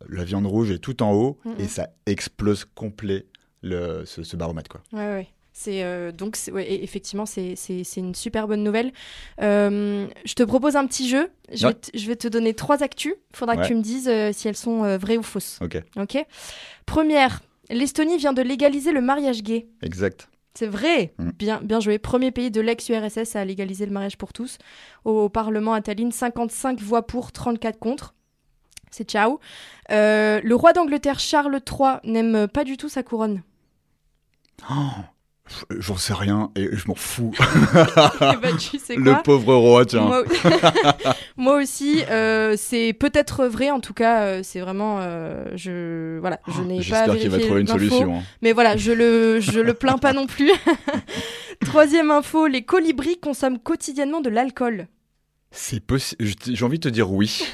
La 0.09 0.25
viande 0.25 0.47
rouge 0.47 0.71
est 0.71 0.79
tout 0.79 1.03
en 1.03 1.13
haut 1.13 1.39
Mhm. 1.45 1.55
et 1.59 1.67
ça 1.69 1.89
explose 2.07 2.65
complet 2.75 3.27
le, 3.63 4.05
ce, 4.05 4.23
ce 4.23 4.37
baromètre. 4.37 4.69
Quoi. 4.71 4.81
Ouais, 4.93 5.07
ouais. 5.15 5.29
C'est 5.59 5.83
euh, 5.85 6.13
donc 6.13 6.37
ouais, 6.53 6.71
effectivement 6.85 7.25
c'est 7.25 7.55
une 7.97 8.15
super 8.15 8.47
bonne 8.47 8.63
nouvelle. 8.63 8.93
Euh, 9.41 10.07
je 10.27 10.35
te 10.35 10.43
propose 10.43 10.77
un 10.77 10.87
petit 10.87 11.09
jeu. 11.09 11.31
Je, 11.51 11.67
Ouais. 11.67 11.73
vais, 11.73 11.79
te, 11.79 11.99
je 11.99 12.07
vais 12.07 12.17
te 12.17 12.29
donner 12.29 12.53
trois 12.53 12.83
actus. 12.83 13.15
Faudra 13.33 13.57
que 13.57 13.67
tu 13.67 13.75
me 13.75 13.81
dises 13.81 14.07
euh, 14.07 14.33
si 14.35 14.49
elles 14.49 14.57
sont 14.57 14.99
vraies 14.99 15.17
ou 15.17 15.23
fausses. 15.23 15.59
Ok, 15.63 15.83
Ok? 15.97 16.19
Première, 16.85 17.41
l'Estonie 17.71 18.19
vient 18.19 18.33
de 18.35 18.43
légaliser 18.43 18.93
le 18.93 19.01
mariage 19.01 19.43
gay. 19.43 19.67
exact. 19.83 20.29
C'est 20.57 20.67
vrai. 20.67 21.13
Mm. 21.19 21.31
Bien, 21.39 21.61
bien 21.63 21.81
joué. 21.81 21.99
Premier 21.99 22.31
pays 22.31 22.51
de 22.51 22.61
l'ex-URSS 22.61 23.37
à 23.37 23.45
légaliser 23.45 23.85
le 23.85 23.93
mariage 23.93 24.17
pour 24.17 24.33
tous. 24.33 24.59
Au, 25.05 25.29
Parlement 25.29 25.75
à 25.75 25.83
Tallinn, 25.83 26.11
55 26.11 26.81
voix 26.81 27.07
pour, 27.07 27.31
34 27.33 27.79
contre. 27.79 28.15
C'est 28.91 29.09
ciao. 29.09 29.39
Euh, 29.91 30.41
le 30.43 30.55
roi 30.55 30.73
d'Angleterre 30.73 31.19
Charles 31.19 31.61
III 31.61 31.99
n'aime 32.05 32.49
pas 32.49 32.65
du 32.65 32.77
tout 32.77 32.89
sa 32.89 33.03
couronne. 33.03 33.43
Oh, 34.71 34.75
J'en 35.79 35.97
sais 35.97 36.13
rien 36.13 36.51
et 36.57 36.69
je 36.73 36.89
m'en 36.89 36.95
fous. 36.97 37.33
Eh 38.33 38.37
ben, 38.43 38.57
tu 38.57 38.79
sais 38.79 38.97
quoi 38.97 39.05
le 39.05 39.23
pauvre 39.23 39.55
roi, 39.55 39.85
tiens. 39.87 40.03
Moi, 40.03 40.25
Moi 41.37 41.57
aussi, 41.63 42.03
euh, 42.11 42.55
c'est 42.59 42.93
peut-être 42.93 43.47
vrai. 43.47 43.71
En 43.71 43.81
tout 43.81 43.95
cas, 43.95 44.23
euh, 44.23 44.41
c'est 44.43 44.61
vraiment, 44.61 44.99
euh, 45.01 45.45
je 45.55 46.19
voilà, 46.19 46.41
je 46.49 46.63
n'ai 46.63 46.77
pas 46.79 46.83
J'espère 46.83 47.17
qu'il 47.17 47.31
va 47.31 47.39
trouver 47.39 47.61
une 47.61 47.67
solution. 47.69 48.17
hein. 48.17 48.23
Mais 48.43 48.53
voilà, 48.53 48.77
je 48.77 48.93
le, 48.93 49.41
je 49.41 49.61
le 49.61 49.75
plains 49.75 49.99
pas 49.99 50.13
non 50.13 50.27
plus. 50.27 50.51
Troisième 51.65 52.11
info, 52.11 52.47
les 52.47 52.63
colibris 52.63 53.19
consomment 53.19 53.59
quotidiennement 53.59 54.21
de 54.21 54.29
l'alcool. 54.31 54.89
C'est 55.53 55.81
possible. 55.81 56.25
J'ai 56.45 56.65
envie 56.65 56.79
de 56.79 56.89
te 56.89 56.93
dire 56.93 57.11
oui. 57.11 57.47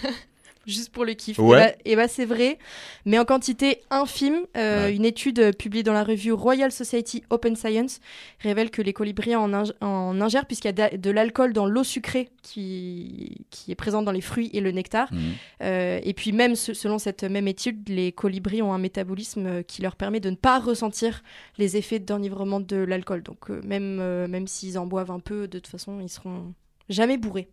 Juste 0.66 0.90
pour 0.92 1.04
le 1.04 1.14
kiff. 1.14 1.38
Ouais. 1.40 1.56
Et 1.58 1.60
bah, 1.60 1.72
et 1.84 1.96
bah, 1.96 2.08
c'est 2.08 2.24
vrai, 2.24 2.58
mais 3.04 3.18
en 3.18 3.24
quantité 3.24 3.82
infime. 3.90 4.42
Euh, 4.56 4.86
Ouais. 4.86 4.94
Une 4.94 5.04
étude 5.04 5.38
euh, 5.40 5.52
publiée 5.52 5.82
dans 5.82 5.92
la 5.92 6.04
revue 6.04 6.32
Royal 6.32 6.70
Society 6.72 7.22
Open 7.30 7.56
Science 7.56 8.00
révèle 8.40 8.70
que 8.70 8.80
les 8.80 8.92
colibris 8.92 9.34
en, 9.36 9.50
ing- 9.52 9.72
en 9.80 10.20
ingèrent 10.20 10.46
puisqu'il 10.46 10.68
y 10.68 10.82
a 10.82 10.90
de, 10.90 10.96
de 10.96 11.10
l'alcool 11.10 11.52
dans 11.52 11.66
l'eau 11.66 11.82
sucrée 11.84 12.28
qui, 12.42 13.44
qui 13.50 13.70
est 13.72 13.74
présente 13.74 14.04
dans 14.04 14.12
les 14.12 14.20
fruits 14.20 14.50
et 14.52 14.60
le 14.60 14.70
nectar. 14.70 15.12
Mhm. 15.12 15.20
Euh, 15.62 16.00
et 16.02 16.14
puis 16.14 16.32
même 16.32 16.54
se- 16.54 16.74
selon 16.74 16.98
cette 16.98 17.24
même 17.24 17.48
étude, 17.48 17.88
les 17.88 18.12
colibris 18.12 18.62
ont 18.62 18.72
un 18.72 18.78
métabolisme 18.78 19.62
qui 19.64 19.82
leur 19.82 19.96
permet 19.96 20.20
de 20.20 20.30
ne 20.30 20.36
pas 20.36 20.58
ressentir 20.60 21.22
les 21.58 21.76
effets 21.76 21.98
d'enivrement 21.98 22.60
de 22.60 22.76
l'alcool. 22.76 23.22
Donc 23.22 23.50
euh, 23.50 23.60
même, 23.64 23.96
même 24.28 24.46
s'ils 24.46 24.78
en 24.78 24.86
boivent 24.86 25.10
un 25.10 25.20
peu, 25.20 25.48
de 25.48 25.58
toute 25.58 25.66
façon, 25.70 25.98
ils 26.00 26.08
seront 26.08 26.54
jamais 26.88 27.16
bourrés. 27.18 27.48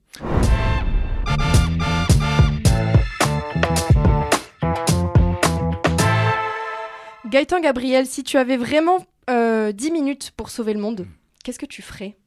Gaëtan 7.31 7.59
Gabriel, 7.61 8.05
si 8.05 8.23
tu 8.23 8.37
avais 8.37 8.57
vraiment 8.57 9.05
euh, 9.29 9.71
10 9.71 9.91
minutes 9.91 10.31
pour 10.35 10.49
sauver 10.49 10.73
le 10.73 10.79
monde, 10.79 11.05
qu'est-ce 11.43 11.59
que 11.59 11.65
tu 11.65 11.81
ferais 11.81 12.17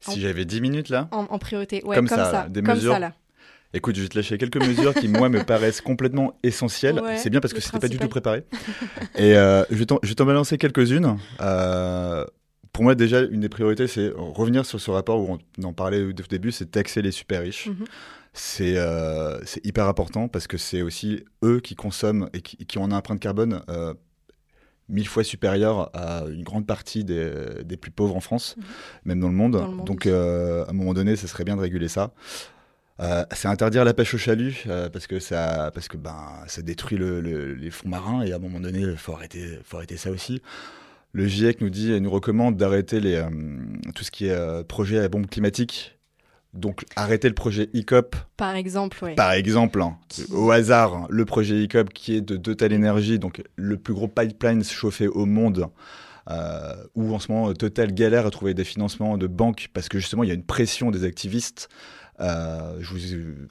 Si 0.00 0.20
j'avais 0.20 0.44
10 0.44 0.60
minutes 0.60 0.88
là, 0.88 1.08
en, 1.12 1.24
en 1.30 1.38
priorité 1.38 1.82
Ouais, 1.84 1.94
Comme 1.96 2.08
comme, 2.08 2.18
ça, 2.18 2.48
des 2.48 2.62
comme 2.62 2.74
mesures 2.74 2.92
ça 2.94 2.98
là. 2.98 3.12
écoute, 3.72 3.94
je 3.96 4.02
vais 4.02 4.08
te 4.08 4.16
lâcher 4.16 4.36
quelques 4.38 4.56
mesures 4.64 4.94
qui, 4.94 5.06
moi, 5.08 5.28
me 5.28 5.44
paraissent 5.44 5.80
complètement 5.80 6.36
essentielles. 6.42 7.00
Ouais, 7.00 7.16
C'est 7.18 7.30
bien 7.30 7.40
parce 7.40 7.54
que 7.54 7.60
c'était 7.60 7.78
pas 7.78 7.88
du 7.88 7.98
tout 7.98 8.08
préparé. 8.08 8.44
Et 9.16 9.36
euh, 9.36 9.64
je 9.70 9.76
vais 9.76 9.86
t'en- 9.86 10.24
balancer 10.24 10.58
quelques-unes. 10.58 11.16
Euh, 11.40 12.24
pour 12.72 12.82
moi, 12.84 12.94
déjà, 12.96 13.20
une 13.22 13.40
des 13.40 13.48
priorités, 13.48 13.86
c'est 13.86 14.10
revenir 14.16 14.66
sur 14.66 14.80
ce 14.80 14.90
rapport 14.90 15.20
où 15.20 15.38
on 15.58 15.62
en 15.64 15.72
parlait 15.72 16.02
au 16.02 16.12
début, 16.12 16.50
c'est 16.52 16.70
taxer 16.70 17.02
les 17.02 17.12
super 17.12 17.42
riches. 17.42 17.66
Mhm. 17.68 17.84
C'est 18.34 18.76
euh, 18.76 19.38
c'est 19.44 19.64
hyper 19.66 19.86
important 19.88 20.28
parce 20.28 20.46
que 20.46 20.58
c'est 20.58 20.82
aussi 20.82 21.24
eux 21.42 21.58
qui 21.60 21.74
consomment 21.74 22.28
et 22.32 22.40
qui, 22.40 22.56
qui 22.58 22.78
ont 22.78 22.84
une 22.84 22.92
empreinte 22.92 23.18
carbone 23.18 23.62
euh, 23.68 23.94
mille 24.88 25.06
fois 25.08 25.24
supérieure 25.24 25.90
à 25.94 26.24
une 26.30 26.42
grande 26.42 26.66
partie 26.66 27.04
des, 27.04 27.30
des 27.64 27.76
plus 27.76 27.90
pauvres 27.90 28.16
en 28.16 28.20
France, 28.20 28.54
Mhm. 28.56 28.64
même 29.04 29.20
dans 29.20 29.28
le 29.28 29.34
monde. 29.34 29.52
Dans 29.52 29.66
le 29.66 29.72
monde 29.76 29.86
Donc, 29.86 30.06
euh, 30.06 30.64
à 30.66 30.70
un 30.70 30.72
moment 30.72 30.94
donné, 30.94 31.16
ce 31.16 31.26
serait 31.26 31.44
bien 31.44 31.56
de 31.56 31.60
réguler 31.60 31.88
ça. 31.88 32.10
Euh, 33.00 33.24
c'est 33.32 33.46
interdire 33.48 33.84
la 33.84 33.94
pêche 33.94 34.12
au 34.14 34.18
chalut 34.18 34.64
euh, 34.66 34.88
parce 34.88 35.06
que 35.06 35.20
ça, 35.20 35.70
parce 35.72 35.86
que 35.86 35.96
ben, 35.96 36.16
ça 36.48 36.62
détruit 36.62 36.98
le- 36.98 37.20
le- 37.20 37.54
les 37.54 37.70
fonds 37.70 37.88
marins 37.88 38.22
et 38.22 38.32
à 38.32 38.36
un 38.36 38.40
moment 38.40 38.58
donné, 38.60 38.80
il 38.80 38.96
faut 38.96 39.12
arrêter, 39.12 39.58
faut 39.64 39.76
arrêter 39.76 39.96
ça 39.96 40.10
aussi. 40.10 40.42
Le 41.12 41.26
GIEC 41.26 41.60
nous 41.60 41.70
dit, 41.70 42.00
nous 42.00 42.10
recommande 42.10 42.56
d'arrêter 42.56 42.98
les, 43.00 43.22
tout 43.94 44.04
ce 44.04 44.10
qui 44.10 44.26
est 44.26 44.64
projet 44.64 44.98
à 44.98 45.08
bombe 45.08 45.26
climatique. 45.28 45.97
Donc 46.54 46.84
arrêter 46.96 47.28
le 47.28 47.34
projet 47.34 47.68
ICOP, 47.74 48.16
Par 48.36 48.54
exemple, 48.56 49.04
ouais. 49.04 49.14
par 49.14 49.32
exemple, 49.32 49.82
hein, 49.82 49.96
au 50.32 50.50
hasard, 50.50 50.94
hein, 50.94 51.06
le 51.10 51.24
projet 51.24 51.62
ICOP 51.62 51.90
qui 51.92 52.16
est 52.16 52.20
de 52.20 52.36
Total 52.36 52.72
Energy, 52.74 53.18
donc 53.18 53.42
le 53.56 53.76
plus 53.76 53.92
gros 53.94 54.08
pipeline 54.08 54.64
chauffé 54.64 55.06
au 55.08 55.26
monde, 55.26 55.66
euh, 56.30 56.74
où 56.94 57.14
en 57.14 57.18
ce 57.18 57.30
moment 57.30 57.52
Total 57.52 57.92
galère 57.92 58.26
à 58.26 58.30
trouver 58.30 58.54
des 58.54 58.64
financements 58.64 59.18
de 59.18 59.26
banques 59.26 59.68
parce 59.74 59.88
que 59.88 59.98
justement 59.98 60.22
il 60.24 60.28
y 60.28 60.32
a 60.32 60.34
une 60.34 60.42
pression 60.44 60.90
des 60.90 61.04
activistes. 61.04 61.68
Euh, 62.20 62.78
je 62.80 62.90
vous, 62.94 62.98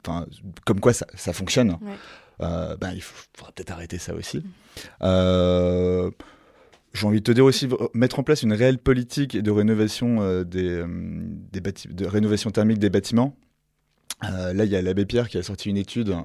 enfin, 0.05 0.25
comme 0.65 0.79
quoi 0.79 0.91
ça, 0.93 1.05
ça 1.15 1.33
fonctionne. 1.33 1.77
Ouais. 1.81 1.93
Euh, 2.41 2.75
ben, 2.77 2.91
il 2.93 3.01
faut- 3.01 3.23
faudra 3.35 3.51
peut-être 3.53 3.71
arrêter 3.71 3.97
ça 3.97 4.13
aussi. 4.13 4.43
Euh, 5.03 6.11
j'ai 6.99 7.07
envie 7.07 7.19
de 7.19 7.23
te 7.23 7.31
dire 7.31 7.45
aussi 7.45 7.67
mettre 7.93 8.19
en 8.19 8.23
place 8.23 8.43
une 8.43 8.53
réelle 8.53 8.77
politique 8.79 9.37
de 9.37 9.51
rénovation 9.51 10.21
euh, 10.21 10.43
des, 10.43 10.67
euh, 10.69 10.87
des 11.51 11.61
bâti- 11.61 11.93
de 11.93 12.05
rénovation 12.05 12.49
thermique 12.51 12.79
des 12.79 12.89
bâtiments. 12.89 13.35
Euh, 14.23 14.51
là, 14.53 14.65
il 14.65 14.71
y 14.71 14.75
a 14.75 14.81
l'abbé 14.81 15.05
Pierre 15.05 15.29
qui 15.29 15.37
a 15.37 15.43
sorti 15.43 15.69
une 15.69 15.77
étude 15.77 16.15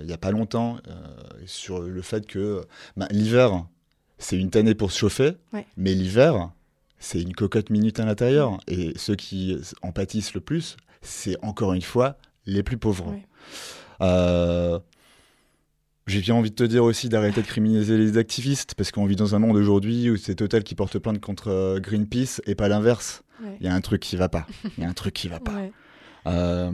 il 0.00 0.06
n'y 0.06 0.12
a 0.12 0.18
pas 0.18 0.32
longtemps 0.32 0.78
sur 1.46 1.80
le 1.82 2.02
fait 2.02 2.26
que 2.26 2.62
ben, 2.96 3.06
l'hiver, 3.10 3.66
c'est 4.18 4.36
une 4.38 4.50
tannée 4.50 4.74
pour 4.74 4.90
se 4.90 4.98
chauffer, 4.98 5.32
Ouais. 5.52 5.64
mais 5.76 5.94
l'hiver, 5.94 6.50
c'est 6.98 7.20
une 7.22 7.32
cocotte 7.34 7.70
minute 7.70 8.00
à 8.00 8.04
l'intérieur. 8.04 8.58
Et 8.66 8.94
ceux 8.96 9.14
qui 9.14 9.56
en 9.82 9.92
pâtissent 9.92 10.34
le 10.34 10.40
plus, 10.40 10.76
c'est 11.02 11.36
encore 11.44 11.72
une 11.74 11.82
fois 11.82 12.16
les 12.46 12.62
plus 12.64 12.78
pauvres. 12.78 13.10
Ouais. 13.10 13.26
Euh, 14.00 14.78
j'ai 16.06 16.20
bien 16.20 16.34
envie 16.34 16.50
de 16.50 16.54
te 16.54 16.64
dire 16.64 16.84
aussi 16.84 17.08
d'arrêter 17.08 17.40
de 17.42 17.46
criminaliser 17.46 17.96
les 17.96 18.18
activistes, 18.18 18.74
parce 18.74 18.90
qu'on 18.92 19.06
vit 19.06 19.16
dans 19.16 19.34
un 19.34 19.38
monde 19.38 19.56
aujourd'hui 19.56 20.10
où 20.10 20.16
c'est 20.16 20.34
Total 20.34 20.62
qui 20.62 20.74
porte 20.74 20.98
plainte 20.98 21.20
contre 21.20 21.48
euh, 21.48 21.80
Greenpeace 21.80 22.40
et 22.46 22.54
pas 22.54 22.68
l'inverse. 22.68 23.22
Ouais. 23.42 23.56
Il 23.60 23.66
y 23.66 23.68
a 23.68 23.74
un 23.74 23.80
truc 23.80 24.00
qui 24.02 24.16
va 24.16 24.28
pas. 24.28 24.46
Il 24.78 24.84
y 24.84 24.86
a 24.86 24.88
un 24.90 24.92
truc 24.92 25.14
qui 25.14 25.28
va 25.28 25.40
pas. 25.40 25.54
Ouais. 25.54 25.72
Euh, 26.26 26.70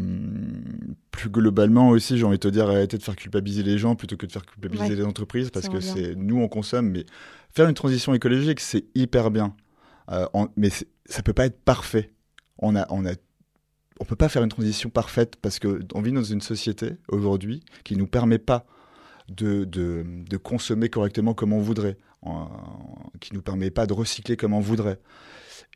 plus 1.10 1.28
globalement 1.28 1.88
aussi, 1.88 2.16
j'ai 2.16 2.24
envie 2.24 2.36
de 2.38 2.40
te 2.40 2.48
dire 2.48 2.68
arrêter 2.68 2.98
de 2.98 3.02
faire 3.02 3.16
culpabiliser 3.16 3.62
les 3.64 3.78
gens 3.78 3.96
plutôt 3.96 4.16
que 4.16 4.26
de 4.26 4.32
faire 4.32 4.46
culpabiliser 4.46 4.90
Ouais. 4.90 4.96
les 4.96 5.04
entreprises, 5.04 5.50
parce 5.50 5.68
que 5.68 5.80
c'est 5.80 6.14
nous 6.16 6.38
on 6.40 6.48
consomme, 6.48 6.88
mais 6.90 7.04
faire 7.52 7.68
une 7.68 7.74
transition 7.74 8.14
écologique 8.14 8.60
c'est 8.60 8.84
hyper 8.94 9.30
bien, 9.30 9.54
Euh, 10.12 10.26
mais 10.56 10.70
ça 11.06 11.22
peut 11.22 11.32
pas 11.32 11.46
être 11.46 11.60
parfait. 11.64 12.10
On 12.58 12.74
a, 12.76 12.84
on 12.90 13.06
a, 13.06 13.12
on 14.00 14.04
peut 14.04 14.16
pas 14.16 14.28
faire 14.28 14.42
une 14.42 14.48
transition 14.50 14.90
parfaite 14.90 15.36
parce 15.40 15.58
que 15.60 15.80
on 15.94 16.02
vit 16.02 16.10
dans 16.12 16.24
une 16.24 16.40
société 16.40 16.92
aujourd'hui 17.08 17.62
qui 17.84 17.96
nous 17.96 18.06
permet 18.08 18.38
pas 18.38 18.66
de, 19.30 19.64
de, 19.64 20.36
consommer 20.36 20.88
correctement 20.88 21.34
comme 21.34 21.52
on 21.52 21.60
voudrait, 21.60 21.96
qui 23.20 23.34
nous 23.34 23.42
permet 23.42 23.70
pas 23.70 23.86
de 23.86 23.92
recycler 23.92 24.36
comme 24.36 24.52
on 24.52 24.60
voudrait. 24.60 24.98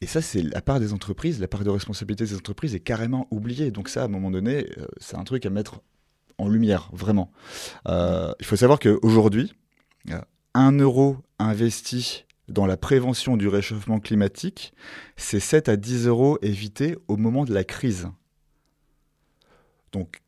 Et 0.00 0.06
ça, 0.06 0.20
c'est 0.20 0.42
la 0.42 0.60
part 0.60 0.80
des 0.80 0.92
entreprises, 0.92 1.40
la 1.40 1.48
part 1.48 1.64
de 1.64 1.70
responsabilité 1.70 2.24
des 2.24 2.34
entreprises 2.34 2.74
est 2.74 2.80
carrément 2.80 3.28
oubliée. 3.30 3.70
Donc 3.70 3.88
ça, 3.88 4.02
à 4.02 4.04
un 4.06 4.08
moment 4.08 4.30
donné, 4.30 4.66
euh, 4.78 4.86
c'est 4.98 5.16
un 5.16 5.24
truc 5.24 5.46
à 5.46 5.50
mettre 5.50 5.80
en 6.38 6.48
lumière, 6.48 6.90
vraiment. 6.92 7.30
Euh, 7.88 8.32
il 8.40 8.46
faut 8.46 8.56
savoir 8.56 8.80
qu'aujourd'hui, 8.80 9.54
euh, 10.10 10.20
un 10.54 10.72
euro 10.72 11.18
investi 11.38 12.24
dans 12.48 12.66
la 12.66 12.76
prévention 12.76 13.36
du 13.36 13.48
réchauffement 13.48 14.00
climatique, 14.00 14.74
c'est 15.16 15.40
7 15.40 15.68
à 15.68 15.76
10 15.76 16.08
euros 16.08 16.38
évités 16.42 16.96
au 17.08 17.16
moment 17.16 17.44
de 17.44 17.54
la 17.54 17.64
crise. 17.64 18.08
Donc, 19.92 20.22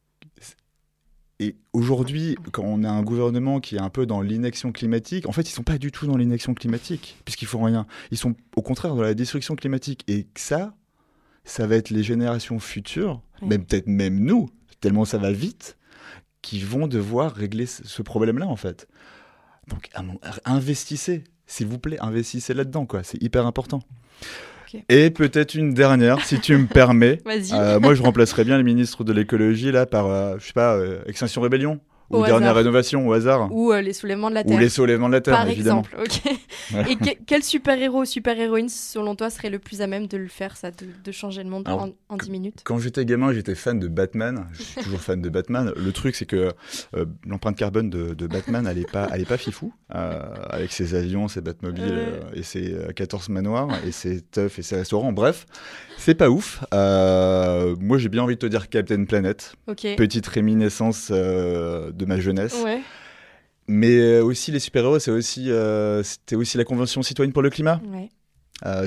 et 1.39 1.57
aujourd'hui, 1.73 2.37
quand 2.53 2.63
on 2.65 2.83
a 2.83 2.91
un 2.91 3.03
gouvernement 3.03 3.61
qui 3.61 3.77
est 3.77 3.81
un 3.81 3.91
peu 3.91 4.07
dans 4.07 4.23
l'inaction 4.23 4.73
climatique, 4.73 5.29
en 5.29 5.33
fait, 5.33 5.43
ils 5.43 5.53
sont 5.53 5.63
pas 5.63 5.77
du 5.77 5.93
tout 5.93 6.07
dans 6.07 6.17
l'inaction 6.17 6.55
climatique, 6.55 7.19
puisqu'ils 7.25 7.47
font 7.47 7.63
rien. 7.63 7.87
Ils 8.11 8.17
sont 8.17 8.35
au 8.57 8.63
contraire 8.63 8.95
dans 8.95 9.03
la 9.03 9.13
destruction 9.13 9.55
climatique. 9.55 10.03
Et 10.09 10.27
ça, 10.35 10.75
ça 11.45 11.67
va 11.67 11.77
être 11.77 11.91
les 11.91 12.03
générations 12.03 12.59
futures, 12.59 13.21
même 13.43 13.65
peut-être 13.67 13.87
même 13.87 14.19
nous, 14.19 14.49
tellement 14.81 15.05
ça 15.05 15.19
va 15.19 15.31
vite, 15.31 15.77
qui 16.41 16.61
vont 16.61 16.87
devoir 16.87 17.35
régler 17.35 17.67
ce 17.67 18.03
problème-là, 18.03 18.47
en 18.47 18.57
fait. 18.57 18.89
Donc, 19.69 19.91
investissez, 20.47 21.25
s'il 21.47 21.67
vous 21.67 21.79
plaît, 21.79 21.99
investissez 22.01 22.55
là-dedans, 22.55 22.87
quoi. 22.87 23.03
C'est 23.03 23.23
hyper 23.23 23.47
important. 23.47 23.83
Et 24.89 25.11
peut-être 25.11 25.55
une 25.55 25.75
dernière, 25.75 26.25
si 26.25 26.41
tu 26.41 26.57
me 26.57 26.67
permets. 26.67 27.21
Vas-y. 27.25 27.53
Euh, 27.53 27.81
moi, 27.81 27.95
je 27.95 28.03
remplacerais 28.03 28.45
bien 28.45 28.57
le 28.57 28.65
ministre 28.65 29.05
de 29.05 29.13
l'écologie 29.13 29.73
là 29.73 29.87
par, 29.87 30.07
euh, 30.07 30.37
je 30.39 30.47
sais 30.47 30.53
pas, 30.53 30.75
euh, 30.75 31.03
Extinction 31.07 31.41
Rébellion 31.41 31.81
ou 32.11 32.25
dernière 32.25 32.43
hasard. 32.51 32.57
rénovation 32.57 33.07
au 33.09 33.13
hasard 33.13 33.49
Ou 33.53 33.73
euh, 33.73 33.81
les 33.81 33.93
soulèvements 33.93 34.31
de 34.31 34.35
la 34.35 34.45
Terre. 34.45 34.57
ou 34.57 34.59
les 34.59 34.69
soulèvements 34.69 35.09
de 35.09 35.15
la 35.15 35.21
terre, 35.21 35.35
Par 35.37 35.49
évidemment. 35.49 35.83
exemple, 35.83 35.97
ok. 36.29 36.33
Ouais. 36.75 36.93
Et 36.93 36.97
que- 36.97 37.23
quel 37.27 37.43
super-héros 37.43 38.03
ou 38.03 38.05
super-héroïne, 38.05 38.69
selon 38.69 39.15
toi, 39.17 39.31
serait 39.31 39.51
le 39.51 39.59
plus 39.59 39.83
à 39.83 39.87
même 39.87 40.07
de 40.07 40.17
le 40.17 40.29
faire, 40.29 40.57
ça, 40.57 40.71
de, 40.71 40.87
de 41.05 41.13
changer 41.13 41.43
le 41.43 41.51
monde 41.51 41.63
Alors, 41.67 41.83
en, 41.83 41.91
en 42.09 42.17
10 42.17 42.31
minutes? 42.31 42.61
Quand 42.65 42.79
j'étais 42.79 43.05
gamin, 43.05 43.33
j'étais 43.33 43.55
fan 43.55 43.79
de 43.79 43.89
Batman. 43.89 44.47
Je 44.53 44.63
suis 44.63 44.83
toujours 44.83 45.01
fan 45.01 45.21
de 45.21 45.29
Batman. 45.29 45.73
Le 45.77 45.93
truc, 45.93 46.15
c'est 46.17 46.27
que 46.27 46.53
euh, 46.97 47.05
l'empreinte 47.27 47.57
carbone 47.57 47.91
de, 47.91 48.15
de 48.15 48.27
Batman, 48.27 48.67
elle 48.67 48.79
est 48.79 48.91
pas, 48.91 49.09
elle 49.13 49.21
est 49.21 49.29
pas 49.29 49.37
fifou. 49.37 49.73
euh, 49.95 50.23
avec 50.51 50.73
ses 50.73 50.95
avions, 50.95 51.29
ses 51.29 51.41
Batmobiles 51.41 52.01
et 52.35 52.43
ses 52.43 52.75
euh, 52.75 52.93
14 52.93 53.29
manoirs 53.29 53.69
et 53.87 53.93
ses 53.93 54.21
teufs 54.21 54.59
et 54.59 54.63
ses 54.63 54.77
restaurants. 54.77 55.13
Bref, 55.13 55.47
c'est 55.99 56.15
pas 56.15 56.31
ouf. 56.31 56.65
Euh, 56.73 57.77
moi, 57.81 57.99
j'ai 57.99 58.09
bien 58.09 58.23
envie 58.23 58.35
de 58.35 58.41
te 58.41 58.47
dire 58.47 58.69
Captain 58.69 59.05
Planet. 59.05 59.55
Petite 59.97 60.27
réminiscence 60.27 61.09
euh, 61.11 61.91
de 61.93 62.05
ma 62.05 62.19
jeunesse. 62.19 62.57
Ouais. 62.65 62.81
Mais 63.69 63.97
euh, 63.99 64.23
aussi 64.23 64.53
les 64.53 64.61
super-héros, 64.61 64.99
c'est 64.99 65.11
aussi, 65.11 65.51
euh, 65.51 66.03
c'était 66.03 66.37
aussi 66.37 66.57
la 66.57 66.65
Convention 66.65 67.03
citoyenne 67.03 67.33
pour 67.33 67.43
le 67.43 67.51
climat. 67.51 67.81
Ouais. 67.93 68.09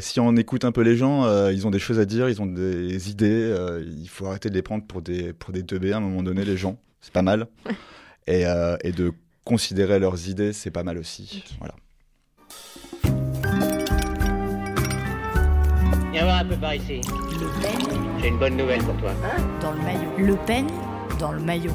Si 0.01 0.19
on 0.19 0.35
écoute 0.35 0.65
un 0.65 0.71
peu 0.71 0.81
les 0.81 0.97
gens, 0.97 1.49
ils 1.49 1.67
ont 1.67 1.69
des 1.69 1.77
choses 1.77 1.99
à 1.99 2.05
dire, 2.05 2.27
ils 2.27 2.41
ont 2.41 2.47
des 2.47 3.11
idées. 3.11 3.55
il 3.85 4.09
faut 4.09 4.25
arrêter 4.25 4.49
de 4.49 4.55
les 4.55 4.63
prendre 4.63 4.83
pour 4.83 5.03
des 5.03 5.31
pour 5.31 5.53
des 5.53 5.63
teubés 5.63 5.91
à 5.93 5.97
un 5.97 5.99
moment 5.99 6.23
donné, 6.23 6.43
les 6.43 6.57
gens. 6.57 6.79
C'est 7.01 7.13
pas 7.13 7.21
mal. 7.21 7.45
et, 8.25 8.45
et 8.83 8.91
de 8.91 9.11
considérer 9.43 9.99
leurs 9.99 10.27
idées, 10.27 10.53
c'est 10.53 10.71
pas 10.71 10.81
mal 10.81 10.97
aussi. 10.97 11.43
Voilà. 11.59 11.75
Viens 16.11 16.23
voir 16.23 16.39
un 16.39 16.45
peu 16.45 16.55
par 16.55 16.75
ici. 16.75 17.01
Le 17.39 17.61
peigne 17.61 17.99
J'ai 18.21 18.27
une 18.29 18.39
bonne 18.39 18.57
nouvelle 18.57 18.83
pour 18.83 18.95
toi. 18.97 19.11
dans 19.61 19.71
le 19.71 19.81
maillot. 19.81 20.09
Le 20.17 20.35
peigne 20.45 20.67
dans 21.19 21.31
le 21.31 21.39
maillot. 21.39 21.71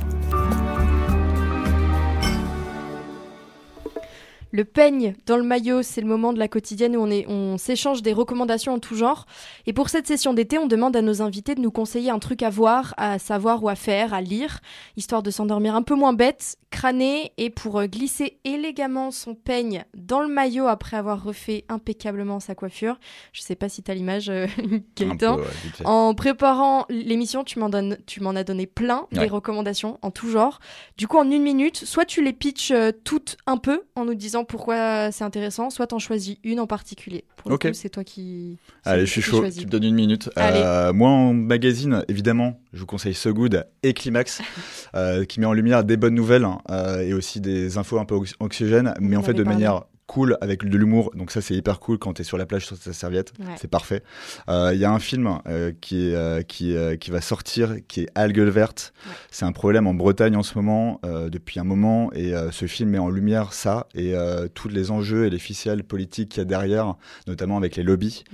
Le 4.54 4.64
peigne 4.64 5.16
dans 5.26 5.37
le 5.37 5.42
maillot, 5.42 5.82
c'est 5.82 6.00
le 6.00 6.06
moment 6.06 6.32
de 6.32 6.38
la 6.38 6.46
quotidienne 6.46 6.96
où 6.96 7.00
on, 7.00 7.11
est, 7.11 7.26
on 7.26 7.58
s'échange 7.58 8.02
des 8.02 8.12
recommandations 8.12 8.75
en 8.75 8.78
tout 8.78 8.94
genre. 8.94 9.26
Et 9.66 9.73
pour 9.73 9.88
cette 9.88 10.06
session 10.06 10.32
d'été, 10.32 10.58
on 10.58 10.68
demande 10.68 10.94
à 10.94 11.02
nos 11.02 11.23
invités 11.23 11.56
de 11.56 11.61
nous 11.61 11.73
conseiller 11.73 12.11
un 12.11 12.20
truc 12.20 12.40
à 12.44 12.50
voir, 12.50 12.94
à 12.96 13.18
savoir 13.18 13.64
ou 13.64 13.68
à 13.68 13.75
faire, 13.75 14.14
à 14.14 14.20
lire, 14.20 14.61
histoire 14.96 15.25
de 15.25 15.32
s'endormir 15.32 15.75
un 15.75 15.82
peu 15.82 15.96
moins 15.96 16.12
bête, 16.12 16.56
crâner 16.70 17.32
et 17.37 17.50
pour 17.50 17.80
euh, 17.80 17.87
glisser 17.87 18.38
élégamment 18.44 19.11
son 19.11 19.34
peigne 19.34 19.87
dans 19.96 20.20
le 20.20 20.28
maillot 20.28 20.68
après 20.68 20.96
avoir 20.96 21.25
refait 21.25 21.64
impeccablement 21.68 22.38
sa 22.38 22.54
coiffure. 22.54 23.00
Je 23.32 23.40
sais 23.40 23.56
pas 23.56 23.68
si 23.68 23.82
t'as 23.82 23.94
l'image, 23.94 24.28
euh, 24.28 24.46
Gaëtan. 24.96 25.38
peu, 25.38 25.42
ouais. 25.42 25.49
En 25.84 26.14
préparant 26.14 26.87
l'émission, 26.90 27.42
tu 27.42 27.58
m'en 27.58 27.70
donnes, 27.70 27.99
tu 28.06 28.20
m'en 28.20 28.37
as 28.37 28.44
donné 28.44 28.68
plein 28.68 29.08
des 29.11 29.26
recommandations 29.26 29.99
en 30.02 30.12
tout 30.12 30.30
genre. 30.30 30.61
Du 30.96 31.08
coup, 31.08 31.16
en 31.18 31.28
une 31.28 31.42
minute, 31.42 31.76
soit 31.76 32.04
tu 32.04 32.23
les 32.23 32.32
pitches 32.32 32.70
euh, 32.70 32.92
toutes 33.02 33.37
un 33.46 33.56
peu 33.56 33.82
en 33.96 34.04
nous 34.04 34.14
disant 34.14 34.43
pourquoi 34.44 35.10
c'est 35.12 35.24
intéressant, 35.24 35.70
soit 35.70 35.86
t'en 35.88 35.98
choisis 35.98 36.36
une 36.44 36.60
en 36.60 36.66
particulier. 36.66 37.24
Pour 37.36 37.50
le 37.50 37.58
coup, 37.58 37.68
c'est 37.72 37.88
toi 37.90 38.04
qui. 38.04 38.58
Allez, 38.84 39.06
je 39.06 39.10
suis 39.10 39.20
chaud. 39.22 39.38
choisis. 39.38 39.60
Tu 39.60 39.66
me 39.66 39.70
donnes 39.70 39.84
une 39.84 39.94
minute. 39.94 40.30
Euh, 40.38 40.92
moi, 40.92 41.10
en 41.10 41.32
magazine, 41.34 42.04
évidemment, 42.08 42.60
je 42.72 42.80
vous 42.80 42.86
conseille 42.86 43.14
So 43.14 43.32
Good 43.34 43.66
et 43.82 43.92
Climax, 43.94 44.40
euh, 44.94 45.24
qui 45.24 45.40
met 45.40 45.46
en 45.46 45.52
lumière 45.52 45.84
des 45.84 45.96
bonnes 45.96 46.14
nouvelles 46.14 46.44
hein, 46.44 46.58
euh, 46.70 47.00
et 47.00 47.12
aussi 47.14 47.40
des 47.40 47.78
infos 47.78 47.98
un 47.98 48.04
peu 48.04 48.14
ox- 48.14 48.34
anxiogènes, 48.40 48.94
mais 49.00 49.16
On 49.16 49.20
en 49.20 49.22
fait 49.22 49.34
de 49.34 49.42
parlé. 49.42 49.56
manière 49.58 49.84
cool 50.06 50.37
avec 50.40 50.64
de 50.68 50.76
l'humour. 50.76 51.11
Donc 51.14 51.30
ça, 51.30 51.40
c'est 51.40 51.54
hyper 51.54 51.80
cool 51.80 51.99
quand 51.99 52.12
t'es 52.14 52.25
sur 52.25 52.37
la 52.38 52.46
plage 52.46 52.66
sur 52.66 52.78
ta 52.78 52.92
serviette. 52.92 53.32
Ouais. 53.38 53.46
C'est 53.58 53.68
parfait. 53.70 54.02
Euh, 54.49 54.70
Il 54.75 54.78
y 54.80 54.84
a 54.84 54.92
un 54.92 54.99
film 54.99 55.38
euh, 55.46 55.73
qui, 55.80 56.08
est, 56.11 56.14
euh, 56.14 56.42
qui, 56.42 56.76
euh, 56.76 56.96
qui 56.96 57.11
va 57.11 57.20
sortir, 57.20 57.76
qui 57.88 58.02
est 58.02 58.08
Algues 58.14 58.40
vertes. 58.49 58.92
Ouais. 59.06 59.12
C'est 59.30 59.44
un 59.44 59.52
problème 59.52 59.87
en 59.87 59.94
Bretagne 59.94 60.37
en 60.37 60.42
ce 60.42 60.56
moment, 60.56 61.00
euh, 61.06 61.28
depuis 61.30 61.58
un 61.61 61.64
moment, 61.64 62.12
et 62.12 62.34
euh, 62.34 62.50
ce 62.50 62.66
film 62.66 62.90
met 62.90 62.99
en 62.99 63.08
lumière 63.08 63.52
ça 63.52 63.87
et 63.94 64.14
euh, 64.14 64.46
tous 64.52 64.68
les 64.68 64.90
enjeux 64.90 65.26
et 65.26 65.30
les 65.30 65.38
ficelles 65.38 65.84
politiques 65.84 66.30
qu'il 66.30 66.38
y 66.40 66.42
a 66.42 66.44
derrière, 66.44 66.94
notamment 67.26 67.56
avec 67.56 67.76
les 67.76 67.82
lobbies. 67.82 68.25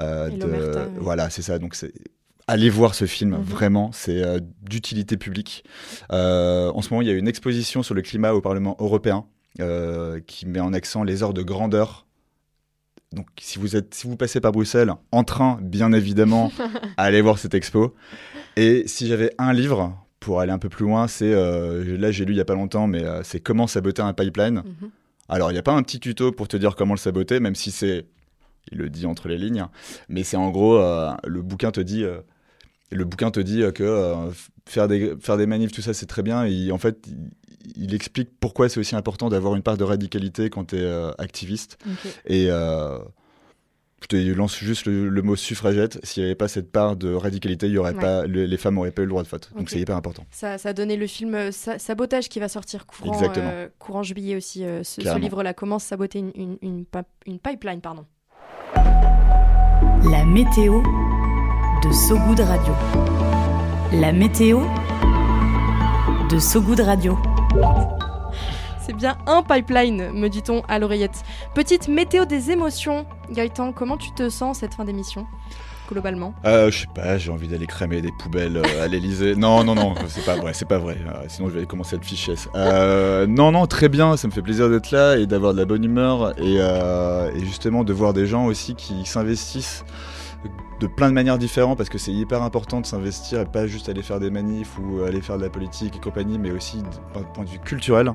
Euh, 0.00 0.28
Et 0.30 0.36
de-. 0.38 0.88
Voilà, 0.98 1.30
c'est 1.30 1.42
ça. 1.42 1.58
Donc 1.58 1.74
c'est 1.74 1.92
Allez 2.50 2.70
voir 2.70 2.94
ce 2.94 3.04
film, 3.04 3.32
Mhm. 3.32 3.42
vraiment, 3.42 3.90
c'est 3.92 4.24
euh, 4.24 4.40
d'utilité 4.62 5.18
publique. 5.18 5.64
Euh, 6.12 6.70
en 6.72 6.80
ce 6.80 6.88
moment, 6.88 7.02
il 7.02 7.08
y 7.08 7.10
a 7.10 7.14
une 7.14 7.28
exposition 7.28 7.82
sur 7.82 7.94
le 7.94 8.00
climat 8.00 8.32
au 8.32 8.40
Parlement 8.40 8.74
européen 8.80 9.26
euh, 9.60 10.20
qui 10.26 10.46
met 10.46 10.60
en 10.60 10.72
accent 10.72 11.02
les 11.02 11.22
heures 11.22 11.34
de 11.34 11.42
grandeur. 11.42 12.06
Donc, 13.12 13.26
si 13.40 13.58
vous, 13.58 13.74
êtes, 13.74 13.94
si 13.94 14.06
vous 14.06 14.16
passez 14.16 14.40
par 14.40 14.52
Bruxelles, 14.52 14.92
en 15.12 15.24
train, 15.24 15.58
bien 15.62 15.92
évidemment, 15.92 16.52
allez 16.96 17.20
voir 17.22 17.38
cette 17.38 17.54
expo. 17.54 17.94
Et 18.56 18.84
si 18.86 19.06
j'avais 19.06 19.32
un 19.38 19.52
livre 19.52 19.96
pour 20.20 20.40
aller 20.40 20.52
un 20.52 20.58
peu 20.58 20.68
plus 20.68 20.84
loin, 20.84 21.08
c'est 21.08 21.32
euh, 21.32 21.96
là 21.96 22.10
j'ai 22.10 22.24
lu 22.24 22.34
il 22.34 22.36
y 22.36 22.40
a 22.40 22.44
pas 22.44 22.54
longtemps, 22.54 22.86
mais 22.86 23.04
euh, 23.04 23.22
c'est 23.22 23.40
Comment 23.40 23.66
saboter 23.66 24.02
un 24.02 24.12
pipeline. 24.12 24.62
Mhm. 24.64 24.90
Alors, 25.28 25.50
il 25.50 25.54
n'y 25.54 25.58
a 25.58 25.62
pas 25.62 25.72
un 25.72 25.82
petit 25.82 26.00
tuto 26.00 26.32
pour 26.32 26.48
te 26.48 26.56
dire 26.56 26.74
comment 26.74 26.94
le 26.94 26.98
saboter, 26.98 27.40
même 27.40 27.54
si 27.54 27.70
c'est. 27.70 28.06
Il 28.70 28.78
le 28.78 28.90
dit 28.90 29.06
entre 29.06 29.28
les 29.28 29.38
lignes. 29.38 29.66
Mais 30.08 30.22
c'est 30.22 30.36
en 30.36 30.50
gros, 30.50 30.78
le 30.78 31.42
bouquin 31.42 31.70
te 31.70 31.80
dit. 31.80 32.04
le 32.90 33.04
bouquin 33.04 33.30
te 33.30 33.40
dit 33.40 33.62
que 33.74 33.82
euh, 33.82 34.30
faire, 34.66 34.88
des, 34.88 35.14
faire 35.20 35.36
des 35.36 35.46
manifs, 35.46 35.72
tout 35.72 35.82
ça, 35.82 35.94
c'est 35.94 36.06
très 36.06 36.22
bien. 36.22 36.44
Et 36.44 36.70
en 36.70 36.78
fait, 36.78 37.08
il, 37.76 37.94
explique 37.94 38.30
pourquoi 38.40 38.68
c'est 38.68 38.80
aussi 38.80 38.96
important 38.96 39.28
d'avoir 39.28 39.54
une 39.54 39.62
part 39.62 39.76
de 39.76 39.84
radicalité 39.84 40.50
quand 40.50 40.66
tu 40.68 40.76
es 40.76 41.10
activiste. 41.18 41.78
Ok. 41.86 42.10
Et 42.26 42.46
euh, 42.50 42.98
je 44.00 44.06
te 44.06 44.16
lance 44.32 44.56
juste 44.58 44.86
le, 44.86 45.08
le 45.08 45.22
mot 45.22 45.34
suffragette. 45.34 45.98
S'il 46.04 46.22
n'y 46.22 46.28
avait 46.28 46.36
pas 46.36 46.46
cette 46.48 46.70
part 46.70 46.94
de 46.96 47.12
radicalité, 47.12 47.66
il 47.66 47.72
y 47.72 47.78
aurait 47.78 47.94
Ouais. 47.94 48.00
pas, 48.00 48.26
le- 48.26 48.44
les 48.46 48.56
femmes 48.56 48.76
n'auraient 48.76 48.92
pas 48.92 49.02
eu 49.02 49.06
le 49.06 49.10
droit 49.10 49.22
de 49.24 49.28
vote. 49.28 49.50
Donc 49.54 49.62
Ok. 49.62 49.70
c'est 49.70 49.80
hyper 49.80 49.96
important. 49.96 50.24
Ça, 50.30 50.56
ça 50.56 50.68
a 50.68 50.72
donné 50.72 50.96
le 50.96 51.06
film 51.08 51.34
euh, 51.34 51.50
Sa- 51.50 51.78
Sabotage 51.80 52.28
qui 52.28 52.38
va 52.38 52.48
sortir 52.48 52.86
courant, 52.86 53.20
euh, 53.36 53.68
courant 53.78 54.02
juillet 54.04 54.36
aussi. 54.36 54.64
euh, 54.64 54.82
ce- 54.84 55.18
livre-là 55.18 55.52
commence 55.54 55.82
saboter 55.84 56.20
une, 56.20 56.32
une, 56.36 56.58
une, 56.62 56.84
pa- 56.84 57.02
une 57.26 57.38
pipeline. 57.40 57.80
pardon. 57.80 58.06
La 60.10 60.24
météo 60.24 60.80
de 61.84 61.92
Sogoud 61.92 62.38
Radio. 62.40 62.72
La 63.92 64.12
météo 64.12 64.60
de 66.30 66.38
Sogoud 66.38 66.78
Radio. 66.80 67.18
C'est 68.80 68.96
bien 68.96 69.18
un 69.26 69.42
pipeline, 69.42 70.12
me 70.12 70.28
dit-on 70.28 70.62
à 70.68 70.78
l'oreillette. 70.78 71.22
Petite 71.54 71.88
météo 71.88 72.24
des 72.24 72.50
émotions. 72.50 73.04
Gaëtan, 73.30 73.72
comment 73.72 73.96
tu 73.96 74.12
te 74.12 74.30
sens 74.30 74.58
cette 74.58 74.74
fin 74.74 74.84
d'émission 74.84 75.26
globalement? 75.88 76.34
Euh, 76.44 76.70
je 76.70 76.80
sais 76.80 76.86
pas, 76.94 77.18
j'ai 77.18 77.30
envie 77.30 77.48
d'aller 77.48 77.66
cramer 77.66 78.00
des 78.00 78.12
poubelles 78.18 78.58
euh, 78.58 78.84
à 78.84 78.88
l'Elysée. 78.88 79.34
Non, 79.34 79.64
non, 79.64 79.74
non, 79.74 79.94
c'est 80.06 80.24
pas 80.24 80.36
vrai, 80.36 80.52
c'est 80.54 80.68
pas 80.68 80.78
vrai. 80.78 80.98
Euh, 81.06 81.24
sinon, 81.28 81.48
je 81.48 81.58
vais 81.58 81.66
commencer 81.66 81.96
à 81.96 82.00
fichesse. 82.00 82.48
Euh, 82.54 83.26
non, 83.26 83.52
non, 83.52 83.66
très 83.66 83.88
bien, 83.88 84.16
ça 84.16 84.28
me 84.28 84.32
fait 84.32 84.42
plaisir 84.42 84.68
d'être 84.68 84.90
là 84.90 85.16
et 85.16 85.26
d'avoir 85.26 85.54
de 85.54 85.58
la 85.58 85.64
bonne 85.64 85.84
humeur 85.84 86.34
et 86.38 86.60
justement 87.44 87.84
de 87.84 87.92
voir 87.92 88.12
des 88.12 88.26
gens 88.26 88.46
aussi 88.46 88.74
qui 88.74 89.04
s'investissent 89.04 89.84
de 90.80 90.86
plein 90.86 91.08
de 91.08 91.14
manières 91.14 91.38
différentes 91.38 91.76
parce 91.76 91.88
que 91.88 91.98
c'est 91.98 92.12
hyper 92.12 92.42
important 92.42 92.80
de 92.80 92.86
s'investir 92.86 93.40
et 93.40 93.44
pas 93.44 93.66
juste 93.66 93.88
aller 93.88 94.02
faire 94.02 94.20
des 94.20 94.30
manifs 94.30 94.78
ou 94.78 95.02
aller 95.02 95.20
faire 95.20 95.36
de 95.36 95.42
la 95.42 95.50
politique 95.50 95.96
et 95.96 96.00
compagnie, 96.00 96.38
mais 96.38 96.50
aussi 96.50 96.82
d'un 97.14 97.22
point 97.22 97.44
de 97.44 97.50
vue 97.50 97.58
culturel. 97.58 98.12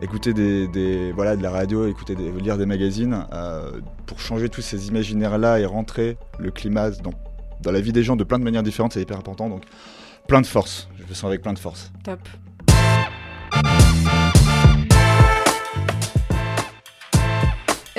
Écouter 0.00 0.32
des, 0.34 1.12
voilà, 1.12 1.36
de 1.36 1.42
la 1.42 1.50
radio, 1.50 1.86
écouter 1.86 2.16
lire 2.16 2.58
des 2.58 2.66
magazines 2.66 3.24
euh, 3.32 3.80
pour 4.06 4.18
changer 4.18 4.48
tous 4.48 4.62
ces 4.62 4.88
imaginaires-là 4.88 5.60
et 5.60 5.66
rentrer 5.66 6.16
le 6.38 6.50
climat 6.50 6.90
dans, 6.90 7.12
dans 7.60 7.70
la 7.70 7.80
vie 7.80 7.92
des 7.92 8.02
gens 8.02 8.16
de 8.16 8.24
plein 8.24 8.38
de 8.38 8.44
manières 8.44 8.64
différentes, 8.64 8.94
c'est 8.94 9.02
hyper 9.02 9.18
important. 9.18 9.48
Donc 9.48 9.62
plein 10.26 10.40
de 10.40 10.46
force, 10.46 10.88
je 10.98 11.06
le 11.06 11.14
sens 11.14 11.24
avec 11.24 11.42
plein 11.42 11.52
de 11.52 11.58
force. 11.58 11.92
Top. 12.02 12.18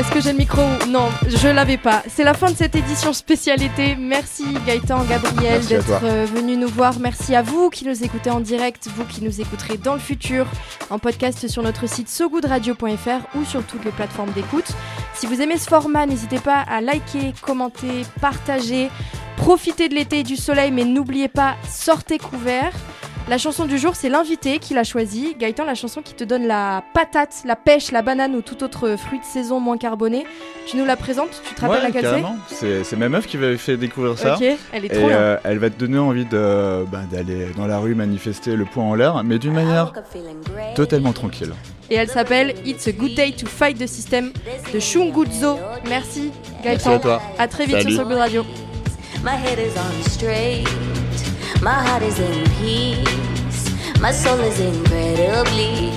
Est-ce 0.03 0.11
que 0.11 0.19
j'ai 0.19 0.33
le 0.33 0.37
micro 0.37 0.61
Non, 0.89 1.07
je 1.27 1.47
l'avais 1.47 1.77
pas. 1.77 2.03
C'est 2.09 2.25
la 2.25 2.33
fin 2.33 2.51
de 2.51 2.57
cette 2.57 2.75
édition 2.75 3.13
spécialité. 3.13 3.95
Merci 3.95 4.43
Gaëtan, 4.67 5.05
Gabriel 5.05 5.65
d'être 5.65 6.03
euh, 6.03 6.25
venus 6.25 6.57
nous 6.57 6.67
voir. 6.67 6.99
Merci 6.99 7.33
à 7.35 7.41
vous 7.41 7.69
qui 7.69 7.85
nous 7.85 8.03
écoutez 8.03 8.29
en 8.29 8.41
direct, 8.41 8.89
vous 8.97 9.05
qui 9.05 9.23
nous 9.23 9.39
écouterez 9.39 9.77
dans 9.77 9.93
le 9.93 10.01
futur, 10.01 10.45
en 10.89 10.99
podcast 10.99 11.47
sur 11.47 11.63
notre 11.63 11.87
site 11.87 12.09
sogoodradio.fr 12.09 13.37
ou 13.37 13.45
sur 13.45 13.63
toutes 13.63 13.85
les 13.85 13.91
plateformes 13.91 14.33
d'écoute. 14.33 14.73
Si 15.13 15.25
vous 15.25 15.41
aimez 15.41 15.57
ce 15.57 15.69
format, 15.69 16.05
n'hésitez 16.05 16.39
pas 16.39 16.65
à 16.69 16.81
liker, 16.81 17.33
commenter, 17.41 18.05
partager. 18.19 18.89
Profitez 19.37 19.87
de 19.87 19.95
l'été 19.95 20.19
et 20.19 20.23
du 20.23 20.35
soleil, 20.35 20.71
mais 20.71 20.83
n'oubliez 20.83 21.29
pas, 21.29 21.55
sortez 21.69 22.17
couverts. 22.17 22.73
La 23.29 23.37
chanson 23.37 23.65
du 23.65 23.77
jour, 23.77 23.95
c'est 23.95 24.09
l'invité 24.09 24.59
qui 24.59 24.73
l'a 24.73 24.83
choisi. 24.83 25.33
Gaëtan, 25.39 25.63
la 25.63 25.75
chanson 25.75 26.01
qui 26.01 26.13
te 26.13 26.25
donne 26.25 26.45
la 26.45 26.83
patate, 26.93 27.43
la 27.45 27.55
pêche, 27.55 27.91
la 27.91 28.01
banane 28.01 28.35
ou 28.35 28.41
tout 28.41 28.61
autre 28.63 28.95
fruit 28.97 29.19
de 29.19 29.23
saison 29.23 29.61
moins 29.61 29.77
carboné. 29.77 30.25
Tu 30.67 30.75
nous 30.75 30.83
la 30.85 30.97
présentes? 30.97 31.41
Tu 31.47 31.55
te 31.55 31.61
rappelles 31.61 31.77
Ouais, 31.77 31.83
laquelle 32.01 32.23
c'est? 32.49 32.55
C'est 32.55 32.83
c'est 32.83 32.95
ma 32.97 33.07
meuf 33.07 33.25
qui 33.25 33.37
m'avait 33.37 33.57
fait 33.57 33.77
découvrir 33.77 34.17
ça. 34.19 34.35
Ok, 34.35 34.43
elle 34.73 34.83
est 34.83 34.87
Et 34.87 34.97
trop 34.97 35.07
bien. 35.07 35.17
euh, 35.17 35.37
elle 35.45 35.57
va 35.57 35.69
te 35.69 35.79
donner 35.79 35.97
envie 35.99 36.25
bah, 36.25 37.01
d'aller 37.09 37.47
dans 37.55 37.65
la 37.65 37.79
rue 37.79 37.95
manifester 37.95 38.57
le 38.57 38.65
poing 38.65 38.83
en 38.83 38.93
l'air, 38.93 39.23
mais 39.23 39.39
d'une 39.39 39.53
manière 39.53 39.93
totalement 40.75 41.13
tranquille. 41.13 41.53
Et 41.89 41.95
elle 41.95 42.09
s'appelle 42.09 42.53
It's 42.65 42.87
a 42.87 42.91
Good 42.91 43.15
Day 43.15 43.31
to 43.31 43.47
Fight 43.47 43.77
the 43.79 43.87
System 43.87 44.31
de 44.73 44.79
Shungudzo. 44.79 45.57
Merci 45.87 46.31
Gaëtan. 46.61 46.65
Merci 46.65 46.89
à 46.89 46.99
toi. 46.99 47.21
À 47.39 47.47
très 47.47 47.65
vite 47.65 47.77
Salut. 47.77 47.93
sur 47.95 48.03
Good 48.05 48.17
Radio. 48.17 48.43
My 49.23 49.31
head 49.31 49.59
is 49.59 49.71
on 49.77 50.09
straight. 50.09 50.67
My 51.63 51.81
heart 51.81 52.03
is 52.03 52.19
in 52.19 52.43
peace. 52.59 53.71
My 54.01 54.11
soul 54.11 54.37
is 54.41 54.59
incredibly 54.59 55.91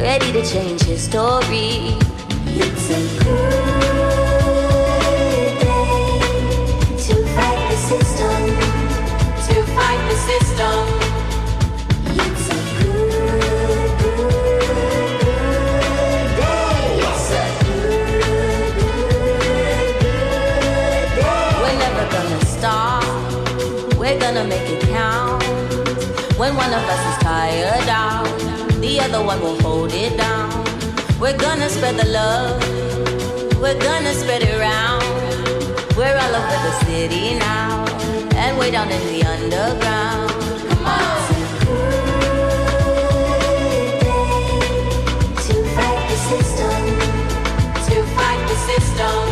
ready 0.00 0.30
to 0.30 0.46
change 0.46 0.82
history. 0.82 1.98
It's 2.46 2.90
a 2.90 3.00
good 3.18 3.58
day 5.58 6.20
to 7.04 7.14
fight 7.34 7.60
the 7.68 7.76
system. 7.90 8.40
To 9.48 9.62
fight 9.74 10.08
the 10.08 10.14
system. 10.14 10.97
One 26.70 26.82
of 26.82 26.88
us 26.90 27.16
is 27.16 27.24
tired 27.24 27.88
out, 27.88 28.28
the 28.82 29.00
other 29.00 29.24
one 29.24 29.40
will 29.40 29.58
hold 29.62 29.90
it 29.94 30.14
down. 30.18 30.50
We're 31.18 31.38
gonna 31.38 31.70
spread 31.70 31.96
the 31.96 32.06
love. 32.06 32.60
We're 33.58 33.80
gonna 33.80 34.12
spread 34.12 34.42
it 34.42 34.52
around. 34.58 35.02
We're 35.96 36.18
all 36.22 36.34
over 36.40 36.58
the 36.68 36.74
city 36.84 37.38
now, 37.38 37.86
and 38.36 38.58
way 38.58 38.70
down 38.70 38.90
in 38.90 39.02
the 39.12 39.22
underground. 39.34 40.30
Come 40.68 40.84
on. 40.84 41.18
To 45.46 45.54
fight 45.76 46.02
the 46.10 46.18
system. 46.30 46.80
To 47.88 47.96
fight 48.16 48.42
the 48.50 48.56
system. 48.70 49.27